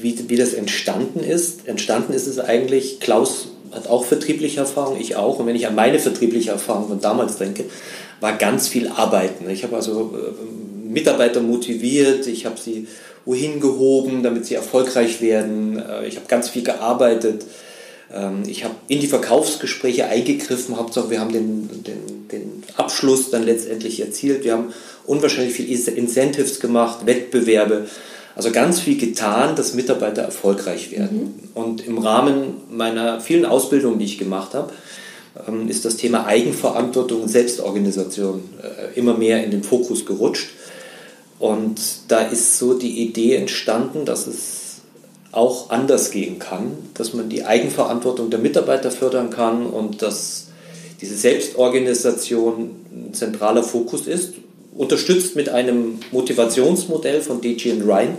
wie, 0.00 0.30
wie 0.30 0.36
das 0.36 0.54
entstanden 0.54 1.20
ist. 1.20 1.68
Entstanden 1.68 2.14
ist 2.14 2.26
es 2.26 2.38
eigentlich, 2.38 3.00
Klaus 3.00 3.48
hat 3.72 3.88
auch 3.88 4.04
vertriebliche 4.04 4.60
Erfahrung, 4.60 4.98
ich 4.98 5.16
auch. 5.16 5.38
Und 5.38 5.46
wenn 5.46 5.56
ich 5.56 5.66
an 5.66 5.74
meine 5.74 5.98
vertriebliche 5.98 6.50
Erfahrung 6.50 6.88
von 6.88 7.00
damals 7.00 7.36
denke, 7.36 7.64
war 8.20 8.36
ganz 8.36 8.68
viel 8.68 8.88
Arbeiten. 8.88 9.48
Ich 9.50 9.64
habe 9.64 9.76
also 9.76 10.14
äh, 10.14 10.88
Mitarbeiter 10.90 11.40
motiviert, 11.40 12.26
ich 12.26 12.46
habe 12.46 12.58
sie 12.58 12.86
wohin 13.24 13.60
gehoben, 13.60 14.22
damit 14.22 14.46
sie 14.46 14.54
erfolgreich 14.54 15.20
werden. 15.20 15.78
Äh, 15.78 16.06
ich 16.06 16.16
habe 16.16 16.26
ganz 16.26 16.48
viel 16.48 16.62
gearbeitet. 16.62 17.44
Ähm, 18.12 18.42
ich 18.46 18.64
habe 18.64 18.74
in 18.88 19.00
die 19.00 19.06
Verkaufsgespräche 19.06 20.06
eingegriffen. 20.06 20.76
Hauptsache, 20.76 21.10
wir 21.10 21.20
haben 21.20 21.32
den, 21.32 21.68
den, 21.84 22.28
den 22.30 22.62
Abschluss 22.76 23.30
dann 23.30 23.44
letztendlich 23.44 24.00
erzielt. 24.00 24.44
Wir 24.44 24.52
haben 24.52 24.72
unwahrscheinlich 25.06 25.54
viel 25.54 25.68
Incentives 25.70 26.60
gemacht, 26.60 27.06
Wettbewerbe. 27.06 27.86
Also 28.36 28.50
ganz 28.50 28.80
viel 28.80 28.98
getan, 28.98 29.54
dass 29.54 29.74
Mitarbeiter 29.74 30.22
erfolgreich 30.22 30.90
werden. 30.90 31.18
Mhm. 31.18 31.48
Und 31.54 31.86
im 31.86 31.98
Rahmen 31.98 32.54
meiner 32.70 33.20
vielen 33.20 33.44
Ausbildungen, 33.44 33.98
die 33.98 34.06
ich 34.06 34.18
gemacht 34.18 34.54
habe, 34.54 34.72
ist 35.68 35.84
das 35.84 35.96
Thema 35.96 36.26
Eigenverantwortung 36.26 37.22
und 37.22 37.28
Selbstorganisation 37.28 38.42
äh, 38.62 38.98
immer 38.98 39.14
mehr 39.14 39.44
in 39.44 39.50
den 39.50 39.62
Fokus 39.62 40.06
gerutscht. 40.06 40.50
Und 41.38 41.80
da 42.08 42.20
ist 42.20 42.58
so 42.58 42.74
die 42.74 43.02
Idee 43.02 43.34
entstanden, 43.34 44.04
dass 44.04 44.26
es 44.26 44.82
auch 45.32 45.70
anders 45.70 46.12
gehen 46.12 46.38
kann, 46.38 46.72
dass 46.94 47.12
man 47.12 47.28
die 47.28 47.44
Eigenverantwortung 47.44 48.30
der 48.30 48.38
Mitarbeiter 48.38 48.92
fördern 48.92 49.30
kann 49.30 49.66
und 49.66 50.00
dass 50.00 50.46
diese 51.00 51.16
Selbstorganisation 51.16 52.70
ein 52.92 53.14
zentraler 53.14 53.64
Fokus 53.64 54.06
ist, 54.06 54.34
unterstützt 54.76 55.34
mit 55.34 55.48
einem 55.48 55.98
Motivationsmodell 56.12 57.20
von 57.20 57.40
DG 57.40 57.72
Ryan, 57.82 58.18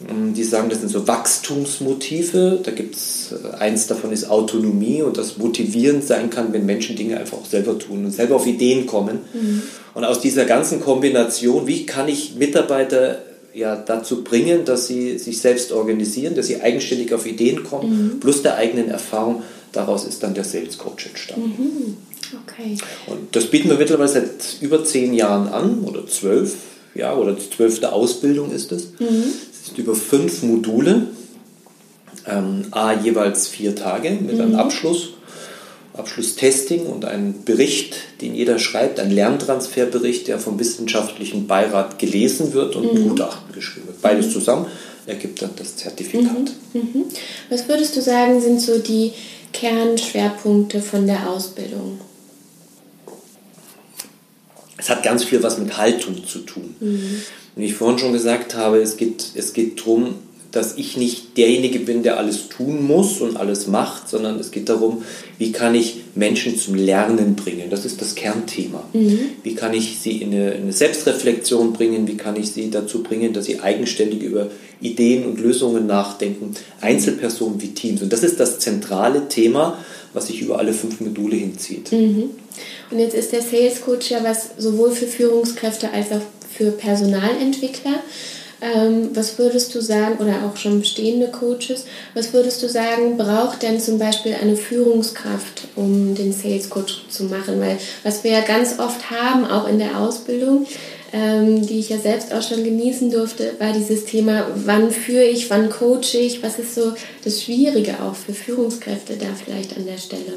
die 0.00 0.44
sagen, 0.44 0.68
das 0.68 0.78
sind 0.78 0.90
so 0.90 1.08
Wachstumsmotive. 1.08 2.60
Da 2.62 2.70
gibt 2.70 2.94
es, 2.94 3.32
äh, 3.32 3.56
eins 3.56 3.88
davon 3.88 4.12
ist 4.12 4.30
Autonomie 4.30 5.02
und 5.02 5.16
das 5.16 5.38
motivierend 5.38 6.04
sein 6.04 6.30
kann, 6.30 6.52
wenn 6.52 6.66
Menschen 6.66 6.94
Dinge 6.94 7.18
einfach 7.18 7.38
auch 7.38 7.46
selber 7.46 7.78
tun 7.78 8.04
und 8.04 8.12
selber 8.12 8.36
auf 8.36 8.46
Ideen 8.46 8.86
kommen. 8.86 9.20
Mhm. 9.32 9.62
Und 9.94 10.04
aus 10.04 10.20
dieser 10.20 10.44
ganzen 10.44 10.80
Kombination, 10.80 11.66
wie 11.66 11.84
kann 11.84 12.08
ich 12.08 12.36
Mitarbeiter 12.36 13.22
ja 13.52 13.74
dazu 13.74 14.22
bringen, 14.22 14.64
dass 14.64 14.86
sie 14.86 15.18
sich 15.18 15.40
selbst 15.40 15.72
organisieren, 15.72 16.36
dass 16.36 16.46
sie 16.46 16.60
eigenständig 16.60 17.12
auf 17.12 17.26
Ideen 17.26 17.64
kommen, 17.64 17.90
mhm. 17.90 18.20
plus 18.20 18.42
der 18.42 18.56
eigenen 18.56 18.88
Erfahrung, 18.88 19.42
daraus 19.72 20.04
ist 20.04 20.22
dann 20.22 20.34
der 20.34 20.44
Sales 20.44 20.78
Coach 20.78 21.06
entstanden. 21.06 21.54
Mhm. 21.58 21.96
Okay. 22.46 22.76
Und 23.06 23.34
das 23.34 23.46
bieten 23.46 23.68
wir 23.68 23.78
mittlerweile 23.78 24.08
seit 24.08 24.58
über 24.60 24.84
zehn 24.84 25.12
Jahren 25.14 25.48
an 25.48 25.80
oder 25.84 26.06
zwölf, 26.06 26.54
ja, 26.94 27.14
oder 27.14 27.32
die 27.32 27.50
zwölfte 27.50 27.92
Ausbildung 27.92 28.52
ist 28.52 28.70
es. 28.70 28.92
Mhm. 28.98 29.32
Über 29.78 29.94
fünf 29.94 30.42
Module, 30.42 31.06
ähm, 32.26 32.66
a 32.72 32.92
jeweils 32.92 33.48
vier 33.48 33.74
Tage 33.74 34.10
mit 34.10 34.34
mhm. 34.34 34.40
einem 34.40 34.54
Abschluss. 34.56 35.10
Abschlusstesting 35.94 36.86
und 36.86 37.04
einen 37.04 37.44
Bericht, 37.44 37.96
den 38.20 38.34
jeder 38.34 38.60
schreibt, 38.60 39.00
ein 39.00 39.10
Lerntransferbericht, 39.10 40.28
der 40.28 40.38
vom 40.38 40.58
wissenschaftlichen 40.58 41.48
Beirat 41.48 41.98
gelesen 41.98 42.52
wird 42.52 42.76
und 42.76 42.94
mhm. 42.94 43.08
Gutachten 43.08 43.52
geschrieben 43.52 43.88
wird. 43.88 44.00
Beides 44.00 44.32
zusammen 44.32 44.66
ergibt 45.06 45.42
dann 45.42 45.50
das 45.56 45.76
Zertifikat. 45.76 46.52
Mhm. 46.72 46.80
mhm. 46.80 47.04
Was 47.50 47.68
würdest 47.68 47.96
du 47.96 48.02
sagen, 48.02 48.40
sind 48.40 48.60
so 48.60 48.78
die 48.78 49.12
Kernschwerpunkte 49.52 50.80
von 50.80 51.06
der 51.06 51.28
Ausbildung? 51.28 52.00
Es 54.76 54.88
hat 54.88 55.02
ganz 55.02 55.24
viel 55.24 55.42
was 55.42 55.58
mit 55.58 55.76
Haltung 55.76 56.24
zu 56.24 56.40
tun. 56.40 56.76
Mhm. 56.78 57.22
Wie 57.58 57.64
ich 57.64 57.74
vorhin 57.74 57.98
schon 57.98 58.12
gesagt 58.12 58.54
habe, 58.54 58.78
es 58.78 58.96
geht, 58.96 59.32
es 59.34 59.52
geht 59.52 59.80
darum, 59.80 60.14
dass 60.52 60.78
ich 60.78 60.96
nicht 60.96 61.36
derjenige 61.36 61.80
bin, 61.80 62.02
der 62.02 62.16
alles 62.16 62.48
tun 62.48 62.86
muss 62.86 63.20
und 63.20 63.36
alles 63.36 63.66
macht, 63.66 64.08
sondern 64.08 64.38
es 64.38 64.50
geht 64.50 64.68
darum, 64.68 65.02
wie 65.36 65.52
kann 65.52 65.74
ich 65.74 65.96
Menschen 66.14 66.56
zum 66.56 66.74
Lernen 66.74 67.34
bringen. 67.36 67.68
Das 67.68 67.84
ist 67.84 68.00
das 68.00 68.14
Kernthema. 68.14 68.88
Mhm. 68.92 69.18
Wie 69.42 69.54
kann 69.54 69.74
ich 69.74 69.98
sie 69.98 70.22
in 70.22 70.32
eine, 70.32 70.52
eine, 70.52 70.72
Selbstreflexion 70.72 71.74
bringen? 71.74 72.08
Wie 72.08 72.16
kann 72.16 72.36
ich 72.36 72.52
sie 72.52 72.70
dazu 72.70 73.02
bringen, 73.02 73.34
dass 73.34 73.44
sie 73.44 73.60
eigenständig 73.60 74.22
über 74.22 74.46
Ideen 74.80 75.26
und 75.26 75.40
Lösungen 75.40 75.86
nachdenken? 75.86 76.54
Einzelpersonen 76.80 77.60
wie 77.60 77.74
Teams. 77.74 78.00
Und 78.00 78.12
das 78.12 78.22
ist 78.22 78.40
das 78.40 78.58
zentrale 78.58 79.28
Thema, 79.28 79.76
was 80.14 80.28
sich 80.28 80.40
über 80.40 80.58
alle 80.58 80.72
fünf 80.72 81.00
Module 81.00 81.36
hinzieht. 81.36 81.92
Mhm. 81.92 82.30
Und 82.90 82.98
jetzt 82.98 83.14
ist 83.14 83.32
der 83.32 83.42
Sales 83.42 83.82
Coach 83.82 84.10
ja 84.10 84.24
was 84.24 84.50
sowohl 84.56 84.92
für 84.92 85.06
Führungskräfte 85.06 85.90
als 85.90 86.10
auch 86.12 86.22
für 86.58 86.72
Personalentwickler. 86.72 88.02
Ähm, 88.60 89.10
was 89.14 89.38
würdest 89.38 89.72
du 89.76 89.80
sagen, 89.80 90.18
oder 90.18 90.44
auch 90.44 90.56
schon 90.56 90.80
bestehende 90.80 91.28
Coaches, 91.28 91.84
was 92.14 92.32
würdest 92.32 92.60
du 92.60 92.68
sagen, 92.68 93.16
braucht 93.16 93.62
denn 93.62 93.80
zum 93.80 94.00
Beispiel 94.00 94.34
eine 94.34 94.56
Führungskraft, 94.56 95.68
um 95.76 96.16
den 96.16 96.32
Sales 96.32 96.68
Coach 96.68 97.04
zu 97.08 97.24
machen? 97.24 97.60
Weil 97.60 97.78
was 98.02 98.24
wir 98.24 98.32
ja 98.32 98.40
ganz 98.40 98.80
oft 98.80 99.12
haben, 99.12 99.44
auch 99.44 99.68
in 99.68 99.78
der 99.78 100.00
Ausbildung, 100.00 100.66
ähm, 101.12 101.64
die 101.64 101.78
ich 101.78 101.88
ja 101.88 101.98
selbst 101.98 102.34
auch 102.34 102.42
schon 102.42 102.64
genießen 102.64 103.12
durfte, 103.12 103.52
war 103.60 103.72
dieses 103.72 104.06
Thema, 104.06 104.48
wann 104.56 104.90
führe 104.90 105.24
ich, 105.24 105.48
wann 105.50 105.70
coache 105.70 106.18
ich, 106.18 106.42
was 106.42 106.58
ist 106.58 106.74
so 106.74 106.94
das 107.22 107.44
Schwierige 107.44 108.02
auch 108.02 108.16
für 108.16 108.34
Führungskräfte 108.34 109.16
da 109.16 109.28
vielleicht 109.42 109.76
an 109.76 109.86
der 109.86 109.98
Stelle? 109.98 110.34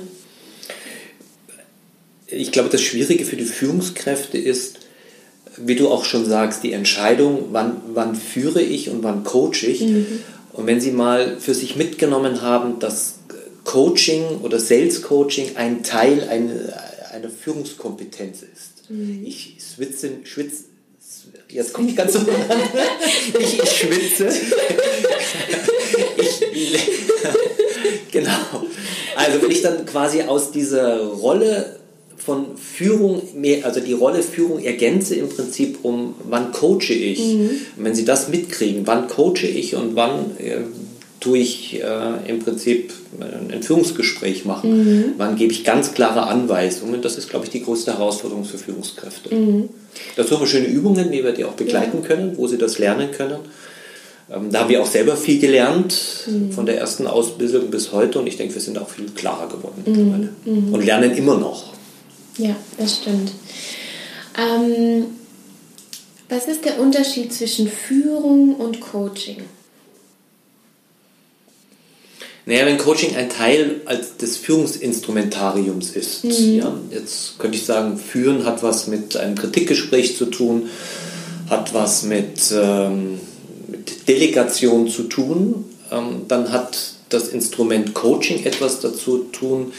Ich 2.27 2.51
glaube, 2.51 2.69
das 2.69 2.81
Schwierige 2.81 3.25
für 3.25 3.35
die 3.35 3.45
Führungskräfte 3.45 4.37
ist, 4.37 4.80
wie 5.57 5.75
du 5.75 5.89
auch 5.89 6.05
schon 6.05 6.25
sagst, 6.25 6.63
die 6.63 6.73
Entscheidung, 6.73 7.49
wann, 7.51 7.81
wann 7.93 8.15
führe 8.15 8.61
ich 8.61 8.89
und 8.89 9.03
wann 9.03 9.23
coache 9.23 9.65
ich. 9.67 9.81
Mhm. 9.81 10.05
Und 10.53 10.67
wenn 10.67 10.81
Sie 10.81 10.91
mal 10.91 11.37
für 11.39 11.53
sich 11.53 11.75
mitgenommen 11.75 12.41
haben, 12.41 12.79
dass 12.79 13.15
Coaching 13.63 14.41
oder 14.41 14.59
Sales 14.59 15.01
Coaching 15.01 15.55
ein 15.55 15.83
Teil 15.83 16.27
eine, 16.29 16.73
einer 17.13 17.29
Führungskompetenz 17.29 18.39
ist. 18.41 18.89
Mhm. 18.89 19.23
Ich 19.25 19.57
schwitze, 19.75 20.09
schwitze, 20.23 20.63
jetzt 21.49 21.73
komme 21.73 21.89
ich 21.89 21.95
ganz 21.95 22.13
so 22.13 22.19
an. 22.19 22.25
Ich, 23.39 23.59
ich 23.61 23.71
schwitze. 23.71 24.29
ich, 26.53 26.79
genau. 28.11 28.65
Also 29.15 29.41
wenn 29.41 29.51
ich 29.51 29.61
dann 29.61 29.85
quasi 29.85 30.23
aus 30.23 30.51
dieser 30.51 30.99
Rolle 30.99 31.80
von 32.23 32.57
Führung, 32.57 33.21
mehr, 33.35 33.65
also 33.65 33.79
die 33.79 33.93
Rolle 33.93 34.21
Führung 34.21 34.59
ergänze 34.63 35.15
im 35.15 35.29
Prinzip 35.29 35.79
um, 35.83 36.15
wann 36.29 36.51
coache 36.51 36.93
ich. 36.93 37.19
Mhm. 37.19 37.49
Und 37.77 37.83
wenn 37.85 37.95
Sie 37.95 38.05
das 38.05 38.27
mitkriegen, 38.27 38.85
wann 38.85 39.07
coache 39.07 39.47
ich 39.47 39.75
und 39.75 39.95
wann 39.95 40.37
äh, 40.37 40.57
tue 41.19 41.37
ich 41.37 41.81
äh, 41.81 42.29
im 42.29 42.39
Prinzip 42.39 42.93
ein 43.49 43.61
Führungsgespräch 43.61 44.45
machen, 44.45 44.83
mhm. 44.83 45.05
wann 45.17 45.35
gebe 45.35 45.51
ich 45.51 45.63
ganz 45.63 45.93
klare 45.93 46.27
Anweisungen. 46.27 47.01
Das 47.01 47.17
ist, 47.17 47.29
glaube 47.29 47.45
ich, 47.45 47.51
die 47.51 47.63
größte 47.63 47.93
Herausforderung 47.93 48.45
für 48.45 48.57
Führungskräfte. 48.57 49.33
Mhm. 49.33 49.69
Dazu 50.15 50.35
haben 50.35 50.41
wir 50.41 50.47
schöne 50.47 50.67
Übungen, 50.67 51.11
wie 51.11 51.23
wir 51.23 51.31
die 51.31 51.45
auch 51.45 51.53
begleiten 51.53 51.99
ja. 52.01 52.07
können, 52.07 52.37
wo 52.37 52.47
Sie 52.47 52.57
das 52.57 52.79
lernen 52.79 53.11
können. 53.11 53.39
Ähm, 54.33 54.49
da 54.51 54.61
haben 54.61 54.69
wir 54.69 54.81
auch 54.81 54.87
selber 54.87 55.15
viel 55.15 55.39
gelernt, 55.39 56.27
mhm. 56.27 56.51
von 56.51 56.65
der 56.65 56.79
ersten 56.79 57.05
Ausbildung 57.05 57.69
bis 57.69 57.91
heute. 57.91 58.19
Und 58.19 58.27
ich 58.27 58.37
denke, 58.37 58.55
wir 58.55 58.61
sind 58.61 58.77
auch 58.77 58.89
viel 58.89 59.05
klarer 59.13 59.47
geworden 59.47 59.83
mittlerweile. 59.85 60.29
Mhm. 60.45 60.67
Mhm. 60.67 60.73
Und 60.73 60.85
lernen 60.85 61.15
immer 61.15 61.37
noch. 61.37 61.71
Ja, 62.41 62.55
das 62.77 62.97
stimmt. 62.97 63.31
Ähm, 64.35 65.05
was 66.27 66.47
ist 66.47 66.65
der 66.65 66.79
Unterschied 66.79 67.31
zwischen 67.31 67.69
Führung 67.69 68.55
und 68.55 68.81
Coaching? 68.81 69.43
Naja, 72.47 72.65
wenn 72.65 72.79
Coaching 72.79 73.15
ein 73.15 73.29
Teil 73.29 73.81
des 74.19 74.37
Führungsinstrumentariums 74.37 75.91
ist, 75.91 76.23
mhm. 76.23 76.57
ja, 76.57 76.73
jetzt 76.89 77.37
könnte 77.37 77.57
ich 77.57 77.65
sagen, 77.65 77.97
Führen 77.97 78.43
hat 78.43 78.63
was 78.63 78.87
mit 78.87 79.15
einem 79.15 79.35
Kritikgespräch 79.35 80.17
zu 80.17 80.25
tun, 80.25 80.67
hat 81.47 81.75
was 81.75 82.01
mit, 82.01 82.51
ähm, 82.51 83.19
mit 83.67 84.07
Delegation 84.07 84.87
zu 84.87 85.03
tun, 85.03 85.65
ähm, 85.91 86.23
dann 86.27 86.51
hat 86.51 86.95
das 87.09 87.27
Instrument 87.27 87.93
Coaching 87.93 88.43
etwas 88.45 88.79
dazu 88.79 88.97
zu 88.97 89.17
tun, 89.31 89.73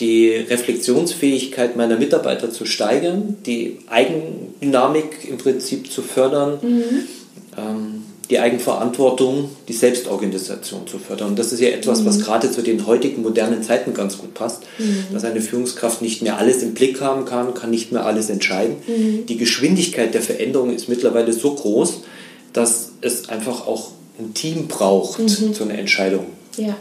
die 0.00 0.30
Reflexionsfähigkeit 0.30 1.76
meiner 1.76 1.98
Mitarbeiter 1.98 2.50
zu 2.50 2.64
steigern, 2.64 3.36
die 3.46 3.78
Eigendynamik 3.88 5.28
im 5.28 5.38
Prinzip 5.38 5.92
zu 5.92 6.02
fördern, 6.02 6.58
mhm. 6.62 6.82
ähm, 7.56 8.02
die 8.30 8.38
Eigenverantwortung, 8.38 9.50
die 9.68 9.72
Selbstorganisation 9.72 10.86
zu 10.86 10.98
fördern. 10.98 11.30
Und 11.30 11.38
das 11.38 11.52
ist 11.52 11.60
ja 11.60 11.68
etwas, 11.68 12.00
mhm. 12.00 12.06
was 12.06 12.20
gerade 12.20 12.50
zu 12.50 12.62
den 12.62 12.86
heutigen 12.86 13.22
modernen 13.22 13.62
Zeiten 13.62 13.92
ganz 13.92 14.18
gut 14.18 14.34
passt, 14.34 14.62
mhm. 14.78 15.06
dass 15.12 15.24
eine 15.24 15.40
Führungskraft 15.40 16.00
nicht 16.00 16.22
mehr 16.22 16.38
alles 16.38 16.62
im 16.62 16.72
Blick 16.72 17.00
haben 17.00 17.24
kann, 17.24 17.54
kann 17.54 17.70
nicht 17.70 17.92
mehr 17.92 18.06
alles 18.06 18.30
entscheiden. 18.30 18.76
Mhm. 18.86 19.26
Die 19.26 19.36
Geschwindigkeit 19.36 20.14
der 20.14 20.22
Veränderung 20.22 20.72
ist 20.72 20.88
mittlerweile 20.88 21.32
so 21.32 21.54
groß, 21.54 22.02
dass 22.52 22.92
es 23.00 23.28
einfach 23.28 23.66
auch 23.66 23.90
ein 24.18 24.32
Team 24.32 24.68
braucht 24.68 25.18
mhm. 25.18 25.52
zu 25.52 25.64
einer 25.64 25.78
Entscheidung. 25.78 26.26
Ja. 26.56 26.76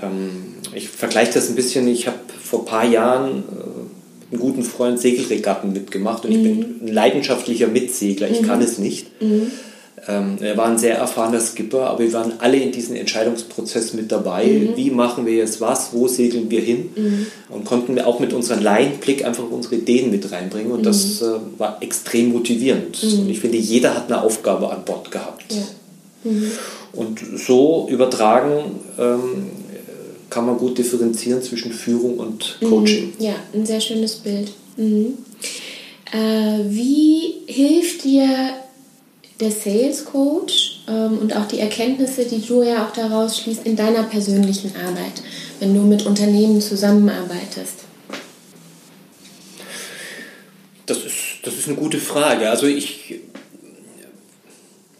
Ähm, 0.00 0.54
ich 0.74 0.88
vergleiche 0.88 1.32
das 1.34 1.48
ein 1.48 1.56
bisschen, 1.56 1.86
ich 1.88 2.06
habe 2.06 2.18
vor 2.50 2.60
ein 2.60 2.64
paar 2.64 2.84
Jahren 2.84 3.44
äh, 3.44 4.32
einen 4.32 4.40
guten 4.40 4.62
Freund 4.64 4.98
Segelregatten 4.98 5.72
mitgemacht 5.72 6.24
und 6.24 6.32
mhm. 6.32 6.36
ich 6.36 6.42
bin 6.42 6.58
mhm. 6.58 6.88
ein 6.88 6.92
leidenschaftlicher 6.92 7.68
Mitsegler, 7.68 8.28
ich 8.28 8.42
mhm. 8.42 8.46
kann 8.46 8.60
es 8.60 8.78
nicht. 8.78 9.22
Mhm. 9.22 9.52
Ähm, 10.08 10.38
er 10.40 10.56
war 10.56 10.66
ein 10.66 10.78
sehr 10.78 10.96
erfahrener 10.96 11.40
Skipper, 11.40 11.90
aber 11.90 12.00
wir 12.00 12.12
waren 12.12 12.32
alle 12.38 12.56
in 12.56 12.72
diesem 12.72 12.96
Entscheidungsprozess 12.96 13.92
mit 13.92 14.10
dabei. 14.10 14.46
Mhm. 14.46 14.76
Wie 14.76 14.90
machen 14.90 15.26
wir 15.26 15.34
jetzt 15.34 15.60
was? 15.60 15.92
Wo 15.92 16.08
segeln 16.08 16.50
wir 16.50 16.60
hin? 16.60 16.88
Mhm. 16.96 17.26
Und 17.50 17.64
konnten 17.66 17.94
wir 17.94 18.06
auch 18.06 18.18
mit 18.18 18.32
unserem 18.32 18.62
Laienblick 18.62 19.24
einfach 19.24 19.44
unsere 19.48 19.76
Ideen 19.76 20.10
mit 20.10 20.32
reinbringen. 20.32 20.72
Und 20.72 20.86
das 20.86 21.20
äh, 21.20 21.26
war 21.58 21.82
extrem 21.82 22.32
motivierend. 22.32 23.02
Und 23.02 23.28
ich 23.28 23.40
finde, 23.40 23.58
jeder 23.58 23.94
hat 23.94 24.10
eine 24.10 24.22
Aufgabe 24.22 24.70
an 24.70 24.84
Bord 24.86 25.10
gehabt. 25.10 25.44
Ja. 25.52 26.30
Und 26.92 27.20
so 27.36 27.86
übertragen 27.90 28.80
ähm, 28.98 29.46
kann 30.30 30.46
man 30.46 30.56
gut 30.56 30.78
differenzieren 30.78 31.42
zwischen 31.42 31.72
Führung 31.72 32.18
und 32.18 32.58
Coaching. 32.60 33.12
Mhm. 33.18 33.24
Ja, 33.24 33.34
ein 33.52 33.66
sehr 33.66 33.80
schönes 33.80 34.16
Bild. 34.16 34.52
Mhm. 34.76 35.18
Äh, 36.12 36.64
wie 36.68 37.34
hilft 37.46 38.04
dir 38.04 38.28
der 39.40 39.50
Sales 39.50 40.04
Coach 40.04 40.82
ähm, 40.88 41.18
und 41.18 41.36
auch 41.36 41.46
die 41.46 41.58
Erkenntnisse, 41.58 42.24
die 42.24 42.40
du 42.40 42.62
ja 42.62 42.86
auch 42.86 42.92
daraus 42.92 43.38
schließt, 43.38 43.66
in 43.66 43.76
deiner 43.76 44.04
persönlichen 44.04 44.72
Arbeit, 44.76 45.22
wenn 45.58 45.74
du 45.74 45.80
mit 45.82 46.06
Unternehmen 46.06 46.60
zusammenarbeitest? 46.60 47.80
Das 50.86 50.98
ist, 50.98 51.14
das 51.42 51.54
ist 51.54 51.68
eine 51.68 51.76
gute 51.76 51.98
Frage. 51.98 52.50
Also 52.50 52.66
ich 52.66 53.20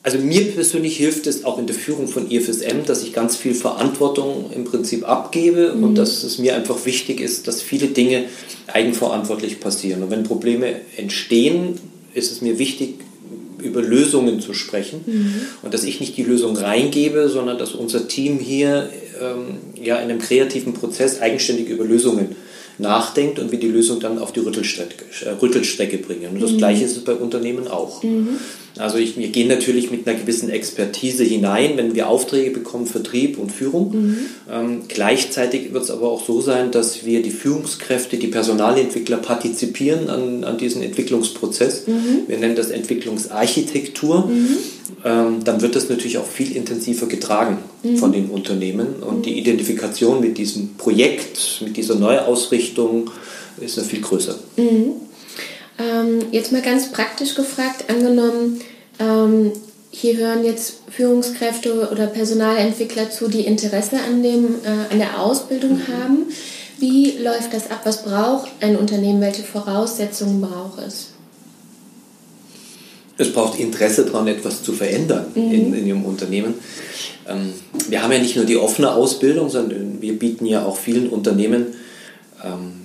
also 0.03 0.19
mir 0.19 0.51
persönlich 0.53 0.97
hilft 0.97 1.27
es 1.27 1.45
auch 1.45 1.59
in 1.59 1.67
der 1.67 1.77
Führung 1.77 2.09
von 2.09 2.31
IFSM, 2.31 2.87
dass 2.87 3.03
ich 3.03 3.13
ganz 3.13 3.37
viel 3.37 3.55
Verantwortung 3.55 4.51
im 4.55 4.65
Prinzip 4.65 5.07
abgebe 5.07 5.75
mhm. 5.75 5.85
und 5.85 5.95
dass 5.97 6.23
es 6.23 6.39
mir 6.39 6.57
einfach 6.57 6.87
wichtig 6.87 7.21
ist, 7.21 7.47
dass 7.49 7.61
viele 7.61 7.89
Dinge 7.89 8.25
eigenverantwortlich 8.67 9.61
passieren. 9.61 10.03
Und 10.03 10.11
wenn 10.11 10.23
Probleme 10.23 10.77
entstehen, 10.97 11.79
ist 12.15 12.33
es 12.33 12.41
mir 12.41 12.59
wichtig, 12.59 12.95
über 13.63 13.83
Lösungen 13.83 14.41
zu 14.41 14.55
sprechen 14.55 15.03
mhm. 15.05 15.35
und 15.63 15.75
dass 15.75 15.85
ich 15.85 16.01
nicht 16.01 16.17
die 16.17 16.23
Lösung 16.23 16.57
reingebe, 16.57 17.29
sondern 17.29 17.59
dass 17.59 17.73
unser 17.73 18.09
Team 18.09 18.39
hier 18.39 18.89
ähm, 19.21 19.59
ja 19.83 19.97
in 19.97 20.11
einem 20.11 20.19
kreativen 20.19 20.73
Prozess 20.73 21.21
eigenständig 21.21 21.69
über 21.69 21.85
Lösungen 21.85 22.37
nachdenkt 22.79 23.39
und 23.39 23.53
wir 23.53 23.61
die 23.61 23.69
Lösung 23.69 24.01
dann 24.01 24.19
auf 24.19 24.33
die 24.33 24.41
Rüttelstrecke, 24.41 25.05
äh, 25.27 25.31
Rüttelstrecke 25.31 25.99
bringen. 25.99 26.31
Und 26.33 26.43
das 26.43 26.53
mhm. 26.53 26.59
Gleiche 26.59 26.85
ist 26.85 26.97
es 26.97 27.05
bei 27.05 27.15
Unternehmen 27.15 27.69
auch. 27.69 28.03
Mhm. 28.03 28.39
Also 28.79 28.99
ich, 28.99 29.17
wir 29.19 29.29
gehen 29.29 29.49
natürlich 29.49 29.91
mit 29.91 30.07
einer 30.07 30.19
gewissen 30.19 30.49
Expertise 30.49 31.25
hinein, 31.25 31.77
wenn 31.77 31.95
wir 31.95 32.09
Aufträge 32.09 32.51
bekommen, 32.51 32.87
Vertrieb 32.87 33.39
und 33.39 33.51
Führung. 33.51 33.93
Mhm. 33.93 34.17
Ähm, 34.51 34.83
gleichzeitig 34.89 35.73
wird 35.73 35.85
es 35.85 35.91
aber 35.91 36.11
auch 36.11 36.25
so 36.25 36.41
sein, 36.41 36.71
dass 36.71 37.05
wir 37.05 37.23
die 37.23 37.31
Führungskräfte, 37.31 38.17
die 38.17 38.29
Personalentwickler 38.29 39.19
partizipieren 39.19 40.09
an, 40.09 40.45
an 40.45 40.59
diesem 40.59 40.83
Entwicklungsprozess. 40.83 41.87
Mhm. 41.87 42.29
Wir 42.29 42.39
nennen 42.39 42.57
das 42.57 42.71
Entwicklungsarchitektur. 42.71 44.27
Mhm. 44.27 44.57
Ähm, 45.05 45.45
dann 45.45 45.63
wird 45.63 45.77
das 45.77 45.89
natürlich 45.89 46.19
auch 46.19 46.27
viel 46.27 46.55
intensiver 46.57 47.07
getragen 47.07 47.59
mhm. 47.83 47.97
von 47.97 48.13
den 48.13 48.31
Unternehmen. 48.31 49.03
Und 49.03 49.27
die 49.27 49.39
Identifikation 49.39 50.21
mit 50.21 50.39
diesem 50.39 50.75
Projekt, 50.77 51.63
mit 51.65 51.77
dieser 51.77 51.97
Neuausrichtung 51.97 53.11
ist 53.61 53.77
ja 53.77 53.83
viel 53.83 54.01
größer. 54.01 54.39
Ähm, 55.81 56.27
jetzt 56.31 56.53
mal 56.53 56.63
ganz 56.63 56.91
praktisch 56.91 57.35
gefragt, 57.35 57.89
angenommen, 57.89 58.61
ähm, 58.99 59.53
hier 59.91 60.19
hören 60.19 60.45
jetzt 60.45 60.81
Führungskräfte 60.91 61.89
oder 61.91 62.07
Personalentwickler 62.07 63.11
zu, 63.11 63.29
die 63.29 63.47
Interesse 63.47 63.97
an, 63.97 64.23
dem, 64.23 64.57
äh, 64.65 64.93
an 64.93 64.99
der 64.99 65.21
Ausbildung 65.21 65.79
mhm. 65.79 65.89
haben. 65.89 66.19
Wie 66.79 67.19
läuft 67.19 67.53
das 67.53 67.71
ab? 67.71 67.81
Was 67.85 68.05
braucht 68.05 68.51
ein 68.61 68.77
Unternehmen? 68.77 69.21
Welche 69.21 69.43
Voraussetzungen 69.43 70.41
braucht 70.41 70.81
es? 70.87 71.09
Es 73.17 73.33
braucht 73.33 73.59
Interesse 73.59 74.07
daran, 74.07 74.29
etwas 74.29 74.63
zu 74.63 74.73
verändern 74.73 75.27
mhm. 75.35 75.53
in, 75.53 75.75
in 75.75 75.87
Ihrem 75.87 76.05
Unternehmen. 76.05 76.55
Ähm, 77.27 77.53
wir 77.89 78.03
haben 78.03 78.13
ja 78.13 78.19
nicht 78.19 78.37
nur 78.37 78.45
die 78.45 78.57
offene 78.57 78.93
Ausbildung, 78.93 79.49
sondern 79.49 80.01
wir 80.01 80.19
bieten 80.19 80.47
ja 80.47 80.65
auch 80.65 80.77
vielen 80.77 81.09
Unternehmen 81.09 81.67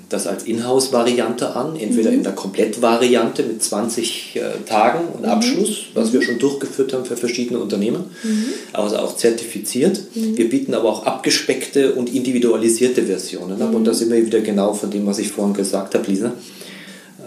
das 0.09 0.27
als 0.27 0.43
Inhouse-Variante 0.43 1.55
an, 1.55 1.75
entweder 1.75 2.11
mhm. 2.11 2.17
in 2.17 2.23
der 2.23 2.33
Komplettvariante 2.33 3.43
mit 3.43 3.63
20 3.63 4.35
äh, 4.35 4.39
Tagen 4.65 5.07
und 5.13 5.21
mhm. 5.21 5.29
Abschluss, 5.29 5.85
was 5.93 6.13
wir 6.13 6.19
mhm. 6.19 6.25
schon 6.25 6.39
durchgeführt 6.39 6.93
haben 6.93 7.05
für 7.05 7.17
verschiedene 7.17 7.59
Unternehmen, 7.59 8.05
mhm. 8.23 8.45
also 8.73 8.97
auch 8.97 9.15
zertifiziert. 9.15 10.01
Mhm. 10.13 10.37
Wir 10.37 10.49
bieten 10.49 10.73
aber 10.73 10.89
auch 10.89 11.05
abgespeckte 11.05 11.93
und 11.93 12.13
individualisierte 12.13 13.03
Versionen 13.03 13.61
ab 13.61 13.73
und 13.73 13.85
da 13.85 13.93
sind 13.93 14.11
wir 14.11 14.25
wieder 14.25 14.41
genau 14.41 14.73
von 14.73 14.91
dem, 14.91 15.05
was 15.05 15.19
ich 15.19 15.29
vorhin 15.29 15.53
gesagt 15.53 15.95
habe, 15.95 16.09
Lisa. 16.09 16.33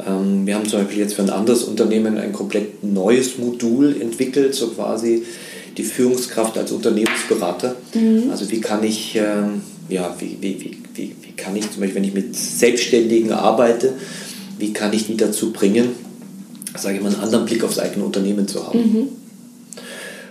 Ähm, 0.06 0.46
wir 0.46 0.54
haben 0.54 0.68
zum 0.68 0.80
Beispiel 0.80 1.00
jetzt 1.00 1.14
für 1.14 1.22
ein 1.22 1.30
anderes 1.30 1.64
Unternehmen 1.64 2.18
ein 2.18 2.32
komplett 2.32 2.84
neues 2.84 3.38
Modul 3.38 4.00
entwickelt, 4.00 4.54
so 4.54 4.68
quasi 4.68 5.24
die 5.76 5.84
Führungskraft 5.84 6.58
als 6.58 6.72
Unternehmensberater. 6.72 7.76
Mhm. 7.94 8.30
Also 8.30 8.50
wie 8.50 8.60
kann 8.60 8.84
ich, 8.84 9.16
ähm, 9.16 9.62
ja, 9.88 10.14
wie, 10.18 10.36
wie, 10.40 10.60
wie, 10.60 10.78
wie, 10.98 11.14
wie 11.22 11.32
kann 11.32 11.56
ich 11.56 11.70
zum 11.70 11.80
Beispiel, 11.80 11.96
wenn 11.96 12.04
ich 12.04 12.14
mit 12.14 12.36
Selbstständigen 12.36 13.32
arbeite, 13.32 13.94
wie 14.58 14.72
kann 14.72 14.92
ich 14.92 15.06
die 15.06 15.16
dazu 15.16 15.52
bringen, 15.52 15.90
sage 16.76 16.96
ich 16.96 17.02
mal, 17.02 17.12
einen 17.12 17.22
anderen 17.22 17.46
Blick 17.46 17.64
aufs 17.64 17.78
eigene 17.78 18.04
Unternehmen 18.04 18.46
zu 18.48 18.66
haben. 18.66 18.78
Mhm. 18.78 19.08